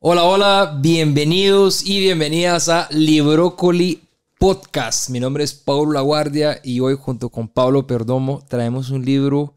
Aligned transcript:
Hola, 0.00 0.24
hola, 0.24 0.78
bienvenidos 0.80 1.86
y 1.86 2.00
bienvenidas 2.00 2.68
a 2.68 2.88
Librócoli 2.90 4.08
Podcast. 4.40 5.10
Mi 5.10 5.20
nombre 5.20 5.44
es 5.44 5.54
Pablo 5.54 5.92
Laguardia 5.92 6.60
y 6.64 6.80
hoy 6.80 6.96
junto 7.00 7.30
con 7.30 7.46
Pablo 7.46 7.86
Perdomo 7.86 8.44
traemos 8.48 8.90
un 8.90 9.04
libro 9.04 9.54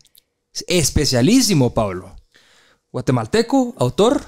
especialísimo, 0.68 1.74
Pablo. 1.74 2.16
Guatemalteco, 2.92 3.74
autor, 3.80 4.22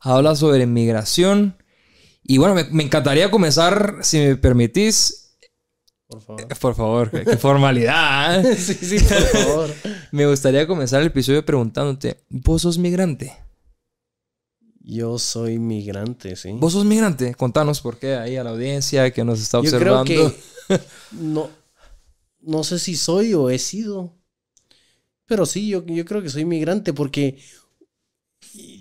habla 0.00 0.34
sobre 0.34 0.66
migración. 0.66 1.56
Y 2.24 2.38
bueno, 2.38 2.56
me, 2.72 2.82
encantaría 2.82 3.30
comenzar, 3.30 3.98
si 4.02 4.18
me 4.18 4.34
permitís. 4.34 5.27
Por 6.08 6.22
favor. 6.22 6.42
Eh, 6.42 6.54
por 6.58 6.74
favor, 6.74 7.10
qué, 7.10 7.36
formalidad. 7.36 8.44
¿eh? 8.44 8.56
sí, 8.56 8.74
sí, 8.74 8.98
por 8.98 9.18
favor. 9.18 9.70
me 10.12 10.26
gustaría 10.26 10.66
comenzar 10.66 11.02
el 11.02 11.08
episodio 11.08 11.44
preguntándote, 11.44 12.24
¿vos 12.30 12.62
sos 12.62 12.78
migrante? 12.78 13.36
Yo 14.80 15.18
soy 15.18 15.58
migrante, 15.58 16.34
sí. 16.34 16.50
¿Vos 16.52 16.72
sos 16.72 16.86
migrante? 16.86 17.34
Contanos 17.34 17.82
por 17.82 17.98
qué 17.98 18.14
ahí 18.14 18.36
a 18.36 18.44
la 18.44 18.50
audiencia 18.50 19.10
que 19.12 19.22
nos 19.22 19.38
está 19.38 19.58
observando. 19.58 20.10
Yo 20.10 20.32
creo 20.66 20.78
que 20.78 20.84
no, 21.12 21.50
no 22.40 22.64
sé 22.64 22.78
si 22.78 22.96
soy 22.96 23.34
o 23.34 23.50
he 23.50 23.58
sido. 23.58 24.14
Pero 25.26 25.44
sí, 25.44 25.68
yo, 25.68 25.84
yo 25.84 26.06
creo 26.06 26.22
que 26.22 26.30
soy 26.30 26.46
migrante 26.46 26.94
porque 26.94 27.38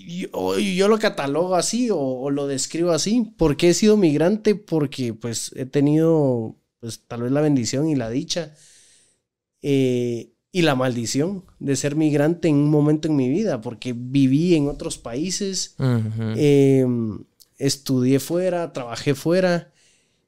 yo, 0.07 0.57
yo 0.57 0.87
lo 0.87 0.97
catalogo 0.97 1.55
así 1.55 1.89
o, 1.91 2.29
lo 2.29 2.47
describo 2.47 2.91
así. 2.91 3.33
¿Por 3.37 3.57
qué 3.57 3.71
he 3.71 3.73
sido 3.73 3.97
migrante? 3.97 4.55
Porque 4.55 5.13
pues 5.13 5.51
he 5.57 5.65
tenido 5.65 6.55
pues 6.79 7.01
tal 7.07 7.23
vez 7.23 7.31
la 7.31 7.41
bendición 7.41 7.87
y 7.89 7.95
la 7.95 8.09
dicha. 8.09 8.53
Eh, 9.61 10.33
y 10.51 10.61
la 10.61 10.75
maldición 10.75 11.43
de 11.59 11.75
ser 11.75 11.95
migrante 11.95 12.47
en 12.47 12.55
un 12.55 12.69
momento 12.69 13.07
en 13.07 13.15
mi 13.15 13.29
vida, 13.29 13.61
porque 13.61 13.93
viví 13.95 14.55
en 14.55 14.67
otros 14.69 14.97
países, 14.97 15.75
em, 16.35 17.19
estudié 17.57 18.19
fuera, 18.19 18.73
trabajé 18.73 19.13
fuera. 19.13 19.71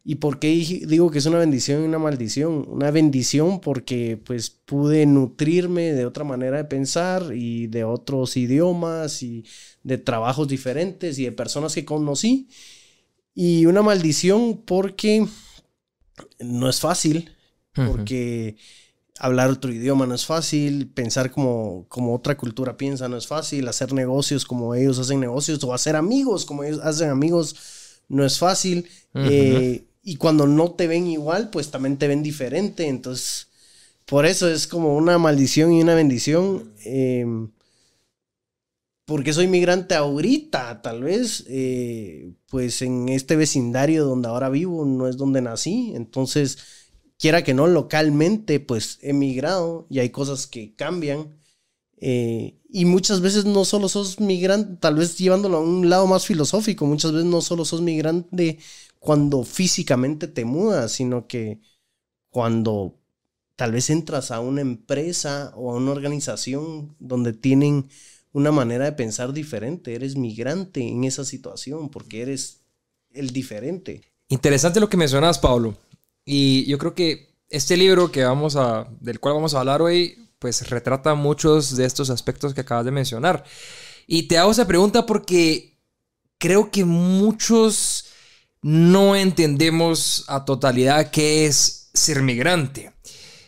¿Y 0.03 0.15
por 0.15 0.39
qué 0.39 0.49
digo 0.87 1.11
que 1.11 1.19
es 1.19 1.25
una 1.25 1.39
bendición 1.39 1.81
y 1.81 1.85
una 1.85 1.99
maldición? 1.99 2.65
Una 2.69 2.91
bendición 2.91 3.59
porque 3.59 4.19
pues 4.23 4.49
pude 4.49 5.05
nutrirme 5.05 5.93
de 5.93 6.05
otra 6.05 6.23
manera 6.23 6.57
de 6.57 6.65
pensar 6.65 7.31
y 7.33 7.67
de 7.67 7.83
otros 7.83 8.37
idiomas 8.37 9.23
y 9.23 9.45
de 9.83 9.97
trabajos 9.97 10.47
diferentes 10.47 11.19
y 11.19 11.25
de 11.25 11.31
personas 11.31 11.75
que 11.75 11.85
conocí. 11.85 12.49
Y 13.33 13.65
una 13.65 13.81
maldición 13.81 14.61
porque 14.65 15.27
no 16.39 16.69
es 16.69 16.79
fácil, 16.79 17.35
porque 17.73 18.57
hablar 19.19 19.49
otro 19.49 19.71
idioma 19.71 20.05
no 20.05 20.15
es 20.15 20.25
fácil, 20.25 20.89
pensar 20.89 21.31
como, 21.31 21.85
como 21.87 22.13
otra 22.13 22.35
cultura 22.35 22.75
piensa 22.75 23.07
no 23.07 23.17
es 23.17 23.27
fácil, 23.27 23.67
hacer 23.67 23.93
negocios 23.93 24.45
como 24.45 24.75
ellos 24.75 24.99
hacen 24.99 25.19
negocios 25.19 25.63
o 25.63 25.73
hacer 25.73 25.95
amigos 25.95 26.45
como 26.45 26.63
ellos 26.63 26.81
hacen 26.83 27.09
amigos 27.09 27.55
no 28.09 28.25
es 28.25 28.37
fácil. 28.37 28.87
Eh, 29.13 29.85
y 30.03 30.15
cuando 30.17 30.47
no 30.47 30.71
te 30.71 30.87
ven 30.87 31.07
igual, 31.07 31.49
pues 31.51 31.71
también 31.71 31.97
te 31.97 32.07
ven 32.07 32.23
diferente. 32.23 32.87
Entonces, 32.87 33.47
por 34.05 34.25
eso 34.25 34.49
es 34.49 34.67
como 34.67 34.97
una 34.97 35.17
maldición 35.17 35.71
y 35.71 35.81
una 35.81 35.95
bendición. 35.95 36.73
Em, 36.83 37.51
porque 39.09 39.33
soy 39.33 39.47
migrante 39.47 39.95
ahorita, 39.95 40.83
tal 40.83 41.01
vez, 41.01 41.43
eh, 41.47 42.35
pues 42.47 42.83
en 42.83 43.09
este 43.09 43.35
vecindario 43.35 44.05
donde 44.05 44.27
ahora 44.27 44.49
vivo 44.49 44.85
no 44.85 45.07
es 45.07 45.17
donde 45.17 45.41
nací. 45.41 45.93
Entonces, 45.95 46.59
quiera 47.17 47.43
que 47.43 47.55
no, 47.55 47.65
localmente, 47.65 48.59
pues 48.59 48.99
he 49.01 49.13
migrado 49.13 49.87
y 49.89 49.97
hay 49.97 50.11
cosas 50.11 50.45
que 50.45 50.75
cambian. 50.75 51.39
Eh, 51.97 52.59
y 52.69 52.85
muchas 52.85 53.21
veces 53.21 53.45
no 53.45 53.65
solo 53.65 53.89
sos 53.89 54.19
migrante, 54.19 54.77
tal 54.79 54.93
vez 54.97 55.17
llevándolo 55.17 55.57
a 55.57 55.61
un 55.61 55.89
lado 55.89 56.05
más 56.05 56.27
filosófico, 56.27 56.85
muchas 56.85 57.11
veces 57.11 57.25
no 57.25 57.41
solo 57.41 57.65
sos 57.65 57.81
migrante 57.81 58.59
cuando 58.99 59.43
físicamente 59.43 60.27
te 60.27 60.45
mudas, 60.45 60.91
sino 60.91 61.25
que 61.25 61.61
cuando 62.29 62.99
tal 63.55 63.71
vez 63.71 63.89
entras 63.89 64.29
a 64.29 64.39
una 64.39 64.61
empresa 64.61 65.51
o 65.55 65.71
a 65.71 65.77
una 65.77 65.93
organización 65.93 66.95
donde 66.99 67.33
tienen 67.33 67.89
una 68.31 68.51
manera 68.51 68.85
de 68.85 68.91
pensar 68.91 69.33
diferente, 69.33 69.95
eres 69.95 70.15
migrante 70.15 70.81
en 70.87 71.03
esa 71.03 71.25
situación 71.25 71.89
porque 71.89 72.21
eres 72.21 72.61
el 73.11 73.31
diferente. 73.31 74.03
Interesante 74.27 74.79
lo 74.79 74.89
que 74.89 74.97
mencionas, 74.97 75.39
Pablo. 75.39 75.77
Y 76.25 76.65
yo 76.65 76.77
creo 76.77 76.93
que 76.93 77.35
este 77.49 77.75
libro 77.75 78.11
que 78.11 78.23
vamos 78.23 78.55
a, 78.55 78.87
del 78.99 79.19
cual 79.19 79.35
vamos 79.35 79.53
a 79.53 79.59
hablar 79.59 79.81
hoy, 79.81 80.29
pues 80.37 80.69
retrata 80.69 81.15
muchos 81.15 81.75
de 81.75 81.85
estos 81.85 82.09
aspectos 82.09 82.53
que 82.53 82.61
acabas 82.61 82.85
de 82.85 82.91
mencionar. 82.91 83.43
Y 84.05 84.23
te 84.23 84.37
hago 84.37 84.51
esa 84.51 84.67
pregunta 84.67 85.05
porque 85.05 85.79
creo 86.37 86.71
que 86.71 86.85
muchos 86.85 88.05
no 88.61 89.15
entendemos 89.15 90.25
a 90.27 90.45
totalidad 90.45 91.11
qué 91.11 91.45
es 91.45 91.89
ser 91.93 92.21
migrante. 92.21 92.93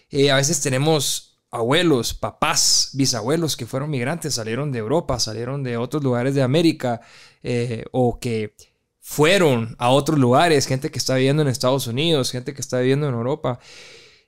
Eh, 0.09 0.31
a 0.31 0.35
veces 0.35 0.61
tenemos 0.61 1.30
abuelos, 1.51 2.13
papás, 2.13 2.91
bisabuelos 2.93 3.57
que 3.57 3.65
fueron 3.65 3.89
migrantes, 3.89 4.35
salieron 4.35 4.71
de 4.71 4.79
Europa, 4.79 5.19
salieron 5.19 5.63
de 5.63 5.77
otros 5.77 6.03
lugares 6.03 6.33
de 6.33 6.41
América, 6.41 7.01
eh, 7.43 7.83
o 7.91 8.19
que 8.19 8.55
fueron 8.99 9.75
a 9.77 9.89
otros 9.89 10.17
lugares, 10.17 10.65
gente 10.65 10.89
que 10.89 10.99
está 10.99 11.15
viviendo 11.15 11.41
en 11.41 11.49
Estados 11.49 11.87
Unidos, 11.87 12.31
gente 12.31 12.53
que 12.53 12.61
está 12.61 12.79
viviendo 12.79 13.09
en 13.09 13.13
Europa. 13.13 13.59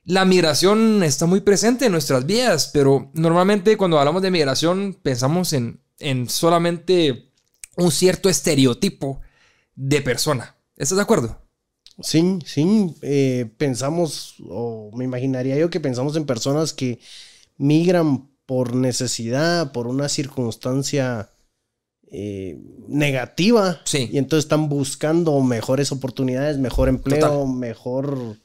La 0.04 0.26
migración 0.26 1.02
está 1.02 1.24
muy 1.24 1.40
presente 1.40 1.86
en 1.86 1.92
nuestras 1.92 2.26
vidas, 2.26 2.70
pero 2.74 3.10
normalmente 3.14 3.78
cuando 3.78 3.98
hablamos 3.98 4.20
de 4.20 4.30
migración 4.30 4.98
pensamos 5.02 5.54
en, 5.54 5.80
en 5.98 6.28
solamente 6.28 7.32
un 7.76 7.90
cierto 7.90 8.28
estereotipo 8.28 9.20
de 9.74 10.02
persona. 10.02 10.56
¿Estás 10.76 10.96
de 10.96 11.02
acuerdo? 11.02 11.43
Sí, 12.00 12.38
sí, 12.44 12.94
eh, 13.02 13.50
pensamos, 13.56 14.34
o 14.48 14.90
me 14.94 15.04
imaginaría 15.04 15.56
yo 15.56 15.70
que 15.70 15.80
pensamos 15.80 16.16
en 16.16 16.26
personas 16.26 16.72
que 16.72 16.98
migran 17.56 18.28
por 18.46 18.74
necesidad, 18.74 19.72
por 19.72 19.86
una 19.86 20.08
circunstancia 20.08 21.30
eh, 22.10 22.58
negativa. 22.88 23.80
Sí. 23.84 24.08
Y 24.12 24.18
entonces 24.18 24.44
están 24.44 24.68
buscando 24.68 25.40
mejores 25.40 25.92
oportunidades, 25.92 26.58
mejor 26.58 26.88
empleo, 26.88 27.46
mejor. 27.46 28.38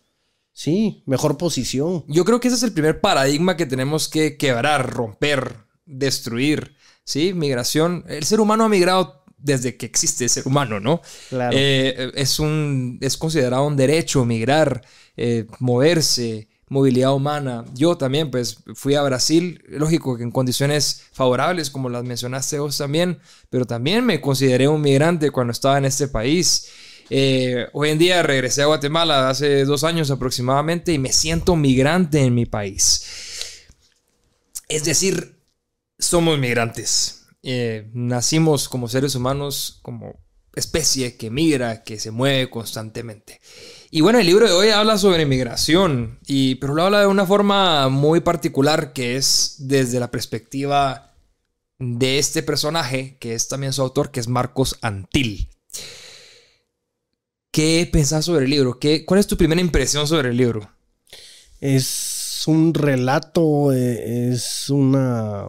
Sí, 0.51 1.03
mejor 1.05 1.37
posición. 1.37 2.03
Yo 2.07 2.25
creo 2.25 2.39
que 2.39 2.49
ese 2.49 2.57
es 2.57 2.63
el 2.63 2.73
primer 2.73 2.99
paradigma 2.99 3.55
que 3.55 3.65
tenemos 3.65 4.09
que 4.09 4.37
quebrar, 4.37 4.89
romper, 4.89 5.55
destruir. 5.85 6.75
Sí, 7.03 7.33
migración. 7.33 8.03
El 8.07 8.23
ser 8.25 8.39
humano 8.39 8.65
ha 8.65 8.69
migrado 8.69 9.18
desde 9.41 9.77
que 9.77 9.85
existe 9.85 10.25
el 10.25 10.29
ser 10.29 10.47
humano, 10.47 10.79
¿no? 10.79 11.01
Claro. 11.29 11.55
Eh, 11.57 12.11
es, 12.15 12.39
un, 12.39 12.97
es 13.01 13.17
considerado 13.17 13.65
un 13.65 13.77
derecho 13.77 14.25
migrar, 14.25 14.81
eh, 15.17 15.45
moverse, 15.59 16.47
movilidad 16.69 17.13
humana. 17.13 17.65
Yo 17.73 17.97
también, 17.97 18.31
pues, 18.31 18.57
fui 18.75 18.95
a 18.95 19.01
Brasil, 19.01 19.63
lógico 19.67 20.15
que 20.17 20.23
en 20.23 20.31
condiciones 20.31 21.03
favorables, 21.11 21.69
como 21.69 21.89
las 21.89 22.03
mencionaste 22.03 22.59
vos 22.59 22.77
también, 22.77 23.19
pero 23.49 23.65
también 23.65 24.05
me 24.05 24.21
consideré 24.21 24.67
un 24.67 24.81
migrante 24.81 25.31
cuando 25.31 25.51
estaba 25.51 25.77
en 25.77 25.85
este 25.85 26.07
país. 26.07 26.67
Eh, 27.09 27.67
hoy 27.73 27.89
en 27.89 27.97
día 27.97 28.21
regresé 28.21 28.61
a 28.61 28.67
Guatemala 28.67 29.29
hace 29.29 29.65
dos 29.65 29.83
años 29.83 30.11
aproximadamente 30.11 30.93
y 30.93 30.99
me 30.99 31.11
siento 31.11 31.55
migrante 31.55 32.19
en 32.21 32.35
mi 32.35 32.45
país. 32.45 33.03
Es 34.67 34.83
decir, 34.83 35.39
somos 35.97 36.37
migrantes. 36.37 37.18
Eh, 37.43 37.89
nacimos 37.93 38.67
como 38.67 38.87
seres 38.87 39.15
humanos, 39.15 39.79
como 39.81 40.19
especie 40.55 41.15
que 41.17 41.29
migra, 41.29 41.83
que 41.83 41.99
se 41.99 42.11
mueve 42.11 42.49
constantemente. 42.49 43.39
Y 43.91 44.01
bueno, 44.01 44.19
el 44.19 44.27
libro 44.27 44.45
de 44.45 44.53
hoy 44.53 44.69
habla 44.69 44.97
sobre 44.97 45.25
migración, 45.25 46.19
y, 46.27 46.55
pero 46.55 46.75
lo 46.75 46.83
habla 46.83 47.01
de 47.01 47.07
una 47.07 47.25
forma 47.25 47.89
muy 47.89 48.19
particular, 48.19 48.93
que 48.93 49.15
es 49.15 49.55
desde 49.59 49.99
la 49.99 50.11
perspectiva 50.11 51.15
de 51.79 52.19
este 52.19 52.43
personaje, 52.43 53.17
que 53.19 53.33
es 53.33 53.47
también 53.47 53.73
su 53.73 53.81
autor, 53.81 54.11
que 54.11 54.19
es 54.19 54.27
Marcos 54.27 54.77
Antil. 54.81 55.49
¿Qué 57.51 57.89
pensás 57.91 58.25
sobre 58.25 58.45
el 58.45 58.51
libro? 58.51 58.79
¿Qué, 58.79 59.05
¿Cuál 59.05 59.19
es 59.19 59.27
tu 59.27 59.37
primera 59.37 59.61
impresión 59.61 60.07
sobre 60.07 60.29
el 60.29 60.37
libro? 60.37 60.69
Es 61.59 62.43
un 62.45 62.73
relato, 62.73 63.73
eh, 63.73 64.31
es 64.31 64.69
una 64.69 65.47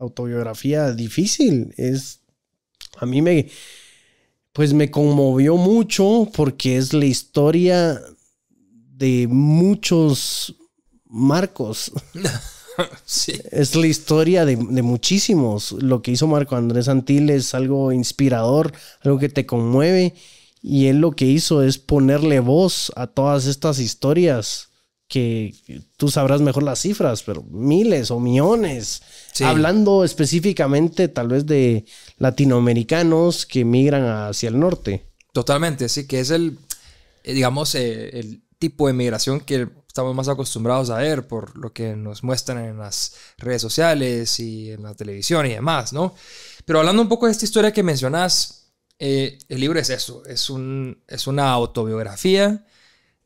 autobiografía 0.00 0.92
difícil. 0.92 1.72
Es. 1.76 2.20
A 2.96 3.06
mí 3.06 3.22
me 3.22 3.48
pues 4.52 4.72
me 4.72 4.90
conmovió 4.90 5.56
mucho 5.56 6.28
porque 6.34 6.76
es 6.76 6.92
la 6.92 7.04
historia 7.04 8.00
de 8.96 9.28
muchos 9.28 10.56
Marcos. 11.04 11.92
sí. 13.04 13.32
Es 13.50 13.76
la 13.76 13.86
historia 13.86 14.44
de, 14.44 14.56
muchísimos. 14.56 15.72
Lo 15.72 16.02
que 16.02 16.10
hizo 16.12 16.26
Marco 16.26 16.56
Andrés 16.56 16.88
Antil 16.88 17.30
es 17.30 17.54
algo 17.54 17.92
inspirador, 17.92 18.72
algo 19.02 19.18
que 19.18 19.28
te 19.28 19.46
conmueve. 19.46 20.14
Y 20.62 20.86
él 20.86 20.98
lo 20.98 21.12
que 21.12 21.26
hizo 21.26 21.62
es 21.62 21.78
ponerle 21.78 22.40
voz 22.40 22.92
a 22.96 23.06
todas 23.06 23.46
estas 23.46 23.78
historias 23.78 24.69
que 25.10 25.52
tú 25.96 26.08
sabrás 26.08 26.40
mejor 26.40 26.62
las 26.62 26.78
cifras, 26.78 27.24
pero 27.24 27.42
miles 27.42 28.12
o 28.12 28.20
millones. 28.20 29.02
Hablando 29.44 30.04
específicamente 30.04 31.08
tal 31.08 31.26
vez 31.26 31.46
de 31.46 31.84
latinoamericanos 32.18 33.44
que 33.44 33.64
migran 33.64 34.04
hacia 34.04 34.50
el 34.50 34.60
norte. 34.60 35.04
Totalmente, 35.32 35.88
sí, 35.88 36.06
que 36.06 36.20
es 36.20 36.30
el, 36.30 36.58
eh, 37.24 37.34
digamos, 37.34 37.74
eh, 37.74 38.20
el 38.20 38.44
tipo 38.60 38.86
de 38.86 38.92
migración 38.92 39.40
que 39.40 39.68
estamos 39.88 40.14
más 40.14 40.28
acostumbrados 40.28 40.90
a 40.90 40.98
ver 40.98 41.26
por 41.26 41.58
lo 41.58 41.72
que 41.72 41.96
nos 41.96 42.22
muestran 42.22 42.64
en 42.64 42.78
las 42.78 43.14
redes 43.36 43.62
sociales 43.62 44.38
y 44.38 44.70
en 44.70 44.84
la 44.84 44.94
televisión 44.94 45.44
y 45.46 45.50
demás, 45.54 45.92
¿no? 45.92 46.14
Pero 46.64 46.78
hablando 46.78 47.02
un 47.02 47.08
poco 47.08 47.26
de 47.26 47.32
esta 47.32 47.46
historia 47.46 47.72
que 47.72 47.82
mencionas, 47.82 48.70
eh, 49.00 49.38
el 49.48 49.58
libro 49.58 49.80
es 49.80 49.90
eso, 49.90 50.22
es, 50.26 50.50
un, 50.50 51.02
es 51.08 51.26
una 51.26 51.50
autobiografía 51.50 52.64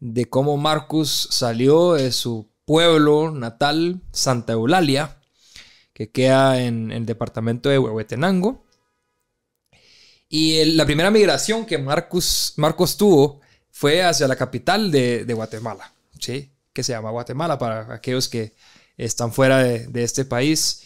de 0.05 0.27
cómo 0.27 0.59
Marcus 0.59 1.29
salió 1.31 1.95
de 1.95 2.13
su 2.13 2.47
pueblo 2.67 3.31
natal, 3.31 4.03
Santa 4.13 4.53
Eulalia, 4.53 5.17
que 5.95 6.11
queda 6.11 6.61
en 6.61 6.91
el 6.91 7.07
departamento 7.07 7.71
de 7.71 7.79
Huehuetenango. 7.79 8.67
Y 10.29 10.63
la 10.75 10.85
primera 10.85 11.11
migración 11.11 11.65
que 11.65 11.79
Marcus, 11.79 12.53
Marcos 12.59 12.99
tuvo 12.99 13.41
fue 13.71 14.03
hacia 14.03 14.29
la 14.29 14.37
capital 14.37 14.91
de, 14.91 15.25
Guatemala, 15.33 15.95
¿sí? 16.21 16.53
que 16.75 16.83
se 16.83 16.93
llama 16.93 17.11
Guatemala 17.11 17.59
para 17.59 17.95
aquellos 17.95 18.29
que 18.29 18.53
están 18.99 19.33
fuera 19.33 19.61
de, 19.61 19.87
de 19.87 20.03
este 20.03 20.27
país. 20.27 20.83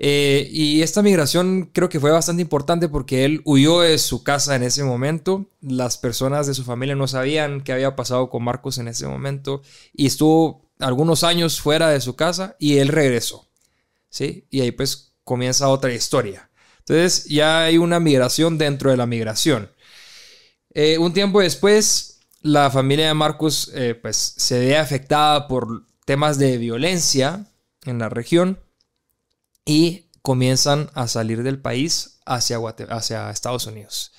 Eh, 0.00 0.48
y 0.52 0.82
esta 0.82 1.02
migración 1.02 1.70
creo 1.72 1.88
que 1.88 1.98
fue 1.98 2.12
bastante 2.12 2.40
importante 2.40 2.88
porque 2.88 3.24
él 3.24 3.42
huyó 3.44 3.80
de 3.80 3.98
su 3.98 4.22
casa 4.22 4.54
en 4.54 4.62
ese 4.62 4.84
momento. 4.84 5.50
Las 5.60 5.98
personas 5.98 6.46
de 6.46 6.54
su 6.54 6.64
familia 6.64 6.94
no 6.94 7.08
sabían 7.08 7.62
qué 7.62 7.72
había 7.72 7.96
pasado 7.96 8.30
con 8.30 8.44
Marcos 8.44 8.78
en 8.78 8.88
ese 8.88 9.08
momento 9.08 9.62
y 9.92 10.06
estuvo 10.06 10.70
algunos 10.78 11.24
años 11.24 11.60
fuera 11.60 11.90
de 11.90 12.00
su 12.00 12.14
casa 12.14 12.54
y 12.60 12.78
él 12.78 12.88
regresó. 12.88 13.48
¿Sí? 14.08 14.46
Y 14.50 14.60
ahí 14.60 14.70
pues 14.70 15.12
comienza 15.24 15.68
otra 15.68 15.92
historia. 15.92 16.48
Entonces 16.78 17.24
ya 17.26 17.64
hay 17.64 17.76
una 17.76 18.00
migración 18.00 18.56
dentro 18.56 18.90
de 18.90 18.96
la 18.96 19.06
migración. 19.06 19.70
Eh, 20.72 20.96
un 20.98 21.12
tiempo 21.12 21.40
después, 21.40 22.20
la 22.40 22.70
familia 22.70 23.08
de 23.08 23.14
Marcos 23.14 23.70
eh, 23.74 23.96
pues 24.00 24.16
se 24.36 24.60
ve 24.60 24.76
afectada 24.76 25.48
por 25.48 25.84
temas 26.04 26.38
de 26.38 26.56
violencia 26.56 27.46
en 27.84 27.98
la 27.98 28.08
región 28.08 28.58
y 29.68 30.06
comienzan 30.22 30.90
a 30.94 31.08
salir 31.08 31.42
del 31.42 31.60
país 31.60 32.20
hacia, 32.24 32.58
hacia 32.88 33.30
Estados 33.30 33.66
Unidos. 33.66 34.12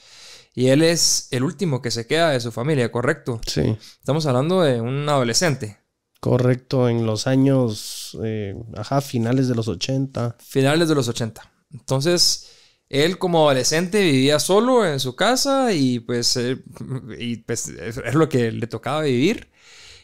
Y 0.54 0.68
él 0.68 0.84
es 0.84 1.28
el 1.32 1.44
último 1.44 1.82
que 1.82 1.90
se 1.90 2.06
queda 2.06 2.30
de 2.30 2.40
su 2.40 2.52
familia, 2.52 2.92
¿correcto? 2.92 3.42
Sí. 3.48 3.76
Estamos 4.00 4.28
hablando 4.28 4.62
de 4.62 4.80
un 4.80 5.10
adolescente. 5.10 5.80
Correcto, 6.20 6.88
en 6.88 7.06
los 7.06 7.26
años, 7.26 8.16
eh, 8.24 8.56
ajá, 8.76 9.02
finales 9.02 9.48
de 9.48 9.56
los 9.56 9.68
80. 9.68 10.38
Finales 10.40 10.88
de 10.88 10.96
los 10.96 11.08
80. 11.08 11.52
Entonces, 11.72 12.52
él 12.88 13.18
como 13.18 13.46
adolescente 13.46 14.04
vivía 14.04 14.38
solo 14.38 14.86
en 14.86 15.00
su 15.00 15.16
casa 15.16 15.74
y 15.74 16.00
pues, 16.00 16.36
eh, 16.38 16.58
y 17.18 17.38
pues 17.38 17.70
es 17.70 18.14
lo 18.14 18.30
que 18.30 18.52
le 18.52 18.68
tocaba 18.68 19.02
vivir. 19.02 19.50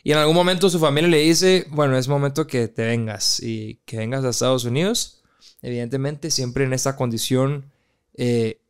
Y 0.04 0.12
en 0.12 0.18
algún 0.18 0.36
momento 0.36 0.72
su 0.72 0.80
familia 0.80 1.10
le 1.10 1.20
dice, 1.20 1.68
bueno, 1.70 1.98
es 1.98 2.08
momento 2.08 2.48
que 2.48 2.68
te 2.68 2.86
vengas 2.86 3.40
y 3.42 3.82
que 3.86 3.98
vengas 3.98 4.24
a 4.24 4.30
Estados 4.30 4.64
Unidos 4.66 5.22
evidentemente 5.66 6.30
siempre 6.30 6.64
en 6.64 6.74
esta 6.74 6.96
condición 6.96 7.72
eh, 8.14 8.62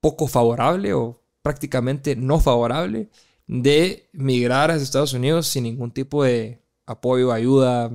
poco 0.00 0.26
favorable 0.26 0.92
o 0.92 1.22
prácticamente 1.40 2.16
no 2.16 2.38
favorable 2.38 3.08
de 3.46 4.10
migrar 4.12 4.70
a 4.70 4.76
Estados 4.76 5.14
Unidos 5.14 5.46
sin 5.46 5.64
ningún 5.64 5.90
tipo 5.90 6.22
de 6.22 6.60
apoyo, 6.84 7.32
ayuda, 7.32 7.90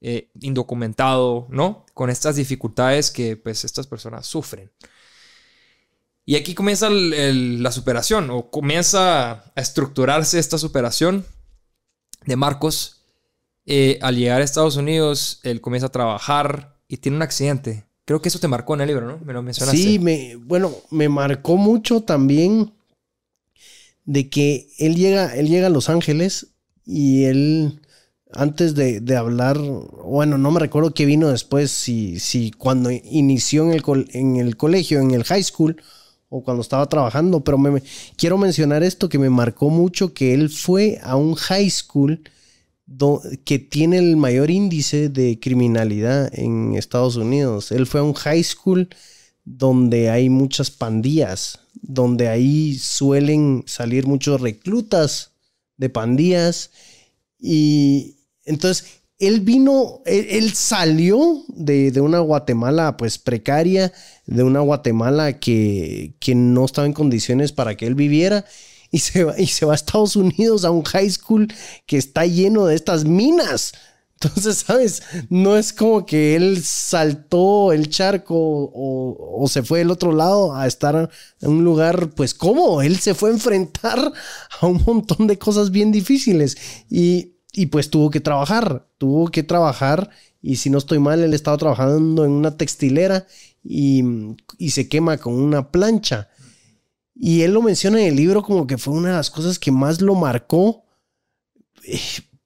eh, 0.00 0.28
indocumentado, 0.40 1.46
¿no? 1.48 1.86
Con 1.94 2.10
estas 2.10 2.34
dificultades 2.34 3.12
que 3.12 3.36
pues 3.36 3.64
estas 3.64 3.86
personas 3.86 4.26
sufren. 4.26 4.72
Y 6.24 6.34
aquí 6.34 6.56
comienza 6.56 6.90
la 6.90 7.70
superación 7.70 8.30
o 8.30 8.50
comienza 8.50 9.30
a 9.30 9.52
estructurarse 9.54 10.40
esta 10.40 10.58
superación 10.58 11.24
de 12.24 12.34
Marcos. 12.34 13.04
Eh, 13.64 14.00
al 14.02 14.16
llegar 14.16 14.40
a 14.40 14.44
Estados 14.44 14.74
Unidos, 14.74 15.38
él 15.44 15.60
comienza 15.60 15.86
a 15.86 15.92
trabajar 15.92 16.75
y 16.88 16.98
tiene 16.98 17.16
un 17.16 17.22
accidente. 17.22 17.84
Creo 18.04 18.22
que 18.22 18.28
eso 18.28 18.38
te 18.38 18.48
marcó 18.48 18.74
en 18.74 18.82
el 18.82 18.88
libro, 18.88 19.06
¿no? 19.06 19.18
Me 19.24 19.32
lo 19.32 19.42
mencionaste. 19.42 19.76
Sí, 19.76 19.98
me, 19.98 20.36
bueno, 20.36 20.72
me 20.90 21.08
marcó 21.08 21.56
mucho 21.56 22.02
también 22.02 22.72
de 24.04 24.28
que 24.28 24.68
él 24.78 24.94
llega, 24.94 25.34
él 25.34 25.48
llega 25.48 25.66
a 25.66 25.70
Los 25.70 25.88
Ángeles 25.88 26.48
y 26.84 27.24
él, 27.24 27.80
antes 28.32 28.76
de, 28.76 29.16
hablar, 29.16 29.58
bueno, 29.58 30.38
no 30.38 30.52
me 30.52 30.60
recuerdo 30.60 30.94
qué 30.94 31.04
vino 31.04 31.28
después, 31.28 31.72
si, 31.72 32.20
si 32.20 32.52
cuando 32.52 32.90
inició 32.92 33.64
en 33.64 33.72
el, 33.72 34.10
en 34.12 34.36
el 34.36 34.56
colegio, 34.56 35.00
en 35.00 35.10
el 35.10 35.24
high 35.24 35.42
school, 35.42 35.82
o 36.28 36.44
cuando 36.44 36.60
estaba 36.60 36.88
trabajando, 36.88 37.42
pero 37.42 37.58
me, 37.58 37.82
quiero 38.16 38.38
mencionar 38.38 38.84
esto 38.84 39.08
que 39.08 39.18
me 39.18 39.30
marcó 39.30 39.70
mucho, 39.70 40.14
que 40.14 40.32
él 40.32 40.48
fue 40.50 41.00
a 41.02 41.16
un 41.16 41.34
high 41.34 41.70
school 41.70 42.22
que 43.44 43.58
tiene 43.58 43.98
el 43.98 44.16
mayor 44.16 44.50
índice 44.50 45.08
de 45.08 45.38
criminalidad 45.40 46.30
en 46.32 46.74
Estados 46.74 47.16
Unidos. 47.16 47.72
Él 47.72 47.86
fue 47.86 48.00
a 48.00 48.04
un 48.04 48.14
high 48.14 48.42
school 48.44 48.88
donde 49.44 50.10
hay 50.10 50.28
muchas 50.28 50.70
pandillas, 50.70 51.60
donde 51.74 52.28
ahí 52.28 52.76
suelen 52.76 53.64
salir 53.66 54.06
muchos 54.06 54.40
reclutas 54.40 55.32
de 55.76 55.88
pandillas. 55.88 56.70
Y 57.38 58.16
entonces 58.44 59.00
él 59.18 59.40
vino, 59.40 60.02
él, 60.04 60.52
salió 60.52 61.44
de, 61.48 62.00
una 62.00 62.20
Guatemala 62.20 62.96
pues 62.96 63.18
precaria, 63.18 63.92
de 64.26 64.42
una 64.42 64.60
Guatemala 64.60 65.38
que, 65.40 66.14
que 66.20 66.34
no 66.34 66.64
estaba 66.64 66.86
en 66.86 66.92
condiciones 66.92 67.52
para 67.52 67.76
que 67.76 67.86
él 67.86 67.94
viviera 67.94 68.44
y 68.96 68.98
se, 68.98 69.24
va, 69.24 69.38
y 69.38 69.46
se 69.46 69.66
va 69.66 69.72
a 69.72 69.74
Estados 69.74 70.16
Unidos 70.16 70.64
a 70.64 70.70
un 70.70 70.82
high 70.82 71.10
school 71.10 71.52
que 71.84 71.98
está 71.98 72.24
lleno 72.24 72.64
de 72.64 72.74
estas 72.74 73.04
minas. 73.04 73.74
Entonces, 74.14 74.64
¿sabes? 74.66 75.02
No 75.28 75.58
es 75.58 75.74
como 75.74 76.06
que 76.06 76.34
él 76.34 76.64
saltó 76.64 77.72
el 77.72 77.90
charco 77.90 78.34
o, 78.34 79.46
se 79.48 79.62
fue 79.62 79.80
del 79.80 79.90
otro 79.90 80.12
lado 80.12 80.56
a 80.56 80.66
estar 80.66 81.10
en 81.42 81.50
un 81.50 81.62
lugar, 81.62 82.08
pues, 82.14 82.32
¿cómo? 82.32 82.80
Él 82.80 82.96
se 82.98 83.12
fue 83.12 83.28
a 83.28 83.34
enfrentar 83.34 84.12
a 84.60 84.66
un 84.66 84.82
montón 84.86 85.26
de 85.26 85.38
cosas 85.38 85.70
bien 85.70 85.92
difíciles 85.92 86.56
y, 86.88 87.34
y 87.52 87.66
pues 87.66 87.90
tuvo 87.90 88.08
que 88.08 88.20
trabajar, 88.20 88.88
tuvo 88.96 89.28
que 89.28 89.42
trabajar 89.42 90.08
y 90.40 90.56
si 90.56 90.70
no 90.70 90.78
estoy 90.78 91.00
mal, 91.00 91.22
él 91.22 91.34
estaba 91.34 91.58
trabajando 91.58 92.24
en 92.24 92.30
una 92.30 92.56
textilera 92.56 93.26
y, 93.62 94.02
y 94.56 94.70
se 94.70 94.88
quema 94.88 95.18
con 95.18 95.34
una 95.34 95.70
plancha. 95.70 96.30
Y 97.18 97.42
él 97.42 97.54
lo 97.54 97.62
menciona 97.62 98.00
en 98.00 98.08
el 98.08 98.16
libro 98.16 98.42
como 98.42 98.66
que 98.66 98.76
fue 98.76 98.94
una 98.94 99.08
de 99.10 99.16
las 99.16 99.30
cosas 99.30 99.58
que 99.58 99.72
más 99.72 100.00
lo 100.00 100.14
marcó. 100.14 100.84
Eh, 101.84 101.98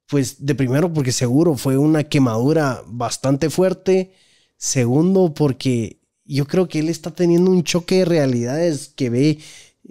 pues 0.06 0.44
de 0.44 0.54
primero 0.54 0.92
porque 0.92 1.12
seguro 1.12 1.56
fue 1.56 1.76
una 1.76 2.04
quemadura 2.04 2.82
bastante 2.86 3.50
fuerte. 3.50 4.12
Segundo 4.56 5.34
porque 5.34 6.00
yo 6.24 6.46
creo 6.46 6.68
que 6.68 6.80
él 6.80 6.88
está 6.88 7.10
teniendo 7.12 7.50
un 7.50 7.64
choque 7.64 7.98
de 7.98 8.04
realidades 8.04 8.88
que 8.88 9.10
ve 9.10 9.38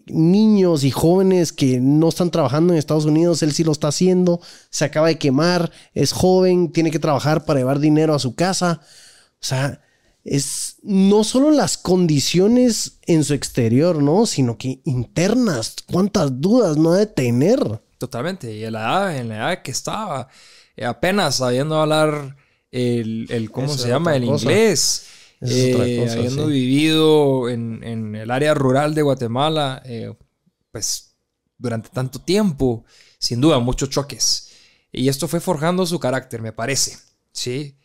niños 0.05 0.83
y 0.83 0.91
jóvenes 0.91 1.51
que 1.51 1.79
no 1.79 2.09
están 2.09 2.31
trabajando 2.31 2.73
en 2.73 2.79
Estados 2.79 3.05
Unidos, 3.05 3.43
él 3.43 3.51
sí 3.51 3.63
lo 3.63 3.71
está 3.71 3.89
haciendo, 3.89 4.39
se 4.69 4.85
acaba 4.85 5.07
de 5.07 5.17
quemar, 5.17 5.71
es 5.93 6.11
joven, 6.11 6.71
tiene 6.71 6.91
que 6.91 6.99
trabajar 6.99 7.45
para 7.45 7.59
llevar 7.59 7.79
dinero 7.79 8.13
a 8.13 8.19
su 8.19 8.35
casa. 8.35 8.81
O 9.33 9.45
sea, 9.45 9.81
es 10.29 10.77
no 10.83 11.23
solo 11.23 11.49
las 11.49 11.77
condiciones 11.77 12.99
en 13.07 13.23
su 13.23 13.33
exterior, 13.33 14.01
¿no? 14.01 14.27
Sino 14.27 14.57
que 14.57 14.79
internas. 14.85 15.75
¿Cuántas 15.91 16.39
dudas 16.39 16.77
no 16.77 16.93
ha 16.93 16.97
de 16.97 17.07
tener? 17.07 17.59
Totalmente. 17.97 18.55
Y 18.55 18.63
en 18.63 18.73
la 18.73 18.81
edad, 18.81 19.17
en 19.17 19.29
la 19.29 19.37
edad 19.37 19.61
que 19.63 19.71
estaba, 19.71 20.27
eh, 20.75 20.85
apenas 20.85 21.37
sabiendo 21.37 21.81
hablar 21.81 22.37
el, 22.69 23.49
¿cómo 23.51 23.69
se 23.69 23.87
llama? 23.87 24.15
El 24.15 24.25
inglés. 24.25 25.07
Eh, 25.41 26.07
habiendo 26.11 26.47
vivido 26.47 27.49
en, 27.49 28.13
el 28.13 28.29
área 28.29 28.53
rural 28.53 28.93
de 28.93 29.01
Guatemala, 29.01 29.81
eh, 29.85 30.13
pues 30.71 31.15
durante 31.57 31.89
tanto 31.89 32.19
tiempo, 32.19 32.85
sin 33.17 33.41
duda, 33.41 33.57
muchos 33.57 33.89
choques. 33.89 34.51
Y 34.91 35.09
esto 35.09 35.27
fue 35.27 35.39
forjando 35.39 35.87
su 35.87 35.99
carácter, 35.99 36.41
me 36.41 36.53
parece. 36.53 36.97
Sí. 37.31 37.78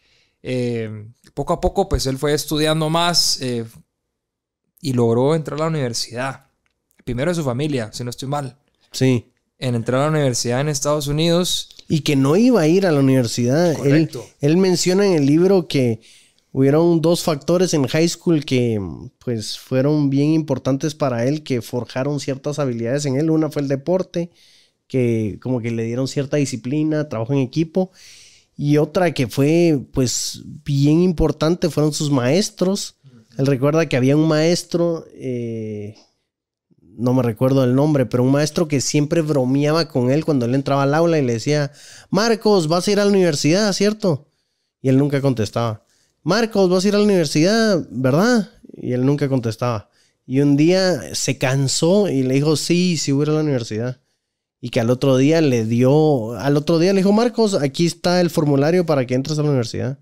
Eh, 0.47 1.07
poco 1.33 1.55
a 1.55 1.61
poco, 1.61 1.89
pues 1.89 2.07
él 2.07 2.19
fue 2.19 2.35
estudiando 2.35 2.91
más 2.91 3.41
eh, 3.41 3.65
y 4.79 4.93
logró 4.93 5.35
entrar 5.35 5.59
a 5.59 5.65
la 5.65 5.71
universidad. 5.71 6.49
Primero 7.03 7.31
de 7.31 7.37
su 7.37 7.43
familia, 7.43 7.91
si 7.95 8.05
no 8.05 8.11
estoy 8.11 8.29
mal. 8.29 8.59
Sí. 8.93 9.33
En 9.59 9.75
entrar 9.75 10.03
a 10.03 10.05
la 10.05 10.11
universidad 10.11 10.61
en 10.61 10.69
Estados 10.69 11.07
Unidos. 11.07 11.71
Y 11.89 12.01
que 12.01 12.15
no 12.15 12.37
iba 12.37 12.61
a 12.61 12.69
ir 12.69 12.87
a 12.87 12.93
la 12.93 13.01
universidad. 13.01 13.75
Correcto. 13.75 14.23
Él, 14.43 14.59
menciona 14.59 15.07
en 15.07 15.15
el 15.15 15.25
libro 15.25 15.67
que 15.67 16.03
hubieron 16.53 17.01
dos 17.01 17.23
factores 17.23 17.73
en 17.73 17.87
high 17.87 18.09
school 18.09 18.45
que 18.45 18.79
pues 19.25 19.59
fueron 19.59 20.11
bien 20.11 20.35
importantes 20.35 20.95
para 20.95 21.25
él, 21.25 21.43
que 21.43 21.63
forjaron 21.63 22.21
ciertas 22.21 22.59
habilidades 22.59 23.07
en 23.07 23.17
él. 23.17 23.31
Una 23.31 23.51
fue 23.51 23.63
el 23.63 23.69
deporte 23.69 24.31
que 24.89 25.39
como 25.41 25.63
que 25.63 25.71
le 25.71 25.85
dieron 25.85 26.07
cierta 26.07 26.37
disciplina, 26.37 27.09
trabajo 27.09 27.33
en 27.33 27.39
equipo. 27.39 27.91
Y 28.57 28.77
otra 28.77 29.13
que 29.13 29.27
fue 29.27 29.81
pues 29.93 30.43
bien 30.65 31.01
importante 31.03 31.71
fueron 31.71 31.93
sus 31.93 32.11
maestros. 32.11 32.97
Él 33.37 33.47
recuerda 33.47 33.87
que 33.87 33.97
había 33.97 34.17
un 34.17 34.29
maestro, 34.29 35.07
eh, 35.15 35.97
no 36.81 37.13
me 37.13 37.23
recuerdo 37.23 37.65
el 37.65 37.75
nombre, 37.75 38.07
pero 38.07 38.23
un 38.23 38.31
maestro 38.31 38.69
que 38.69 38.81
siempre 38.81 39.23
bromeaba 39.23 39.89
con 39.89 40.11
él 40.11 40.25
cuando 40.25 40.47
él 40.47 40.55
entraba 40.55 40.85
al 40.85 40.95
aula 40.95 41.19
y 41.19 41.25
le 41.25 41.33
decía, 41.35 41.73
Marcos, 42.11 42.69
vas 42.69 42.87
a 42.87 42.93
ir 42.93 43.01
a 43.01 43.05
la 43.05 43.11
universidad, 43.11 43.73
¿cierto? 43.73 44.29
Y 44.81 44.89
él 44.89 44.99
nunca 44.99 45.21
contestaba. 45.21 45.85
Marcos, 46.23 46.71
vas 46.71 46.85
a 46.85 46.89
ir 46.89 46.95
a 46.95 46.99
la 46.99 47.05
universidad, 47.05 47.85
¿verdad? 47.91 48.51
Y 48.73 48.93
él 48.93 49.05
nunca 49.05 49.29
contestaba. 49.29 49.91
Y 50.27 50.41
un 50.41 50.57
día 50.57 51.15
se 51.15 51.37
cansó 51.37 52.09
y 52.09 52.23
le 52.23 52.35
dijo, 52.35 52.57
sí, 52.57 52.97
sí 52.97 53.13
voy 53.13 53.23
a 53.23 53.25
ir 53.25 53.31
a 53.31 53.35
la 53.35 53.41
universidad. 53.41 54.01
Y 54.65 54.71
que 54.71 54.81
al 54.81 54.89
otro 54.89 55.19
día 55.19 55.43
le 55.43 55.67
dio, 55.67 56.33
al 56.39 56.57
otro 56.57 56.79
día 56.79 56.95
le 56.95 57.01
dijo, 57.01 57.13
Marcos, 57.13 57.53
aquí 57.53 57.85
está 57.85 58.23
el 58.23 58.31
formulario 58.31 58.87
para 58.87 59.05
que 59.05 59.13
entres 59.13 59.39
a 59.39 59.43
la 59.43 59.51
universidad. 59.51 59.99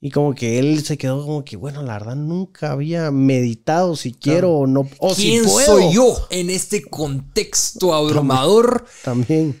Y 0.00 0.12
como 0.12 0.36
que 0.36 0.60
él 0.60 0.84
se 0.84 0.96
quedó 0.96 1.26
como 1.26 1.44
que, 1.44 1.56
bueno, 1.56 1.82
la 1.82 1.94
verdad 1.94 2.14
nunca 2.14 2.70
había 2.70 3.10
meditado 3.10 3.96
si 3.96 4.12
quiero 4.12 4.52
o 4.52 4.66
no. 4.68 4.88
O 5.00 5.12
¿Quién 5.16 5.48
si 5.48 5.64
soy 5.64 5.92
yo 5.92 6.14
en 6.30 6.50
este 6.50 6.84
contexto 6.84 7.92
abrumador? 7.92 8.86
También. 9.02 9.60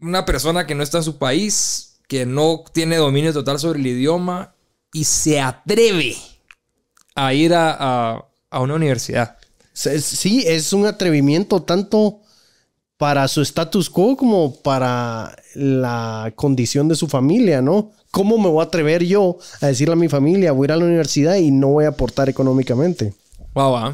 Una 0.00 0.24
persona 0.24 0.66
que 0.66 0.74
no 0.74 0.82
está 0.82 0.98
en 0.98 1.04
su 1.04 1.18
país, 1.18 2.00
que 2.08 2.26
no 2.26 2.64
tiene 2.72 2.96
dominio 2.96 3.32
total 3.32 3.60
sobre 3.60 3.78
el 3.78 3.86
idioma 3.86 4.56
y 4.92 5.04
se 5.04 5.40
atreve 5.40 6.16
a 7.14 7.32
ir 7.32 7.54
a, 7.54 8.26
a 8.50 8.60
una 8.60 8.74
universidad. 8.74 9.38
Sí, 9.72 10.42
es 10.48 10.72
un 10.72 10.86
atrevimiento 10.86 11.62
tanto 11.62 12.21
para 13.02 13.26
su 13.26 13.42
status 13.42 13.90
quo 13.90 14.16
como 14.16 14.54
para 14.62 15.36
la 15.56 16.32
condición 16.36 16.86
de 16.86 16.94
su 16.94 17.08
familia, 17.08 17.60
¿no? 17.60 17.90
¿Cómo 18.12 18.38
me 18.38 18.48
voy 18.48 18.60
a 18.60 18.66
atrever 18.66 19.02
yo 19.04 19.38
a 19.60 19.66
decirle 19.66 19.94
a 19.94 19.96
mi 19.96 20.08
familia, 20.08 20.52
voy 20.52 20.66
a 20.66 20.68
ir 20.68 20.72
a 20.74 20.76
la 20.76 20.84
universidad 20.84 21.34
y 21.34 21.50
no 21.50 21.66
voy 21.66 21.84
a 21.84 21.88
aportar 21.88 22.28
económicamente? 22.28 23.12
Wow, 23.54 23.92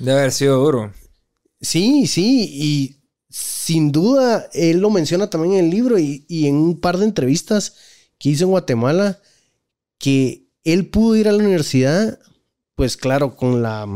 debe 0.00 0.18
haber 0.18 0.32
sido 0.32 0.56
duro. 0.58 0.92
Sí, 1.60 2.08
sí, 2.08 2.50
y 2.52 2.96
sin 3.30 3.92
duda 3.92 4.48
él 4.52 4.80
lo 4.80 4.90
menciona 4.90 5.30
también 5.30 5.54
en 5.54 5.66
el 5.66 5.70
libro 5.70 5.96
y, 6.00 6.24
y 6.26 6.48
en 6.48 6.56
un 6.56 6.80
par 6.80 6.98
de 6.98 7.04
entrevistas 7.04 7.76
que 8.18 8.30
hizo 8.30 8.46
en 8.46 8.50
Guatemala, 8.50 9.20
que 9.96 10.48
él 10.64 10.88
pudo 10.88 11.14
ir 11.14 11.28
a 11.28 11.32
la 11.32 11.38
universidad, 11.38 12.18
pues 12.74 12.96
claro, 12.96 13.36
con 13.36 13.62
la 13.62 13.86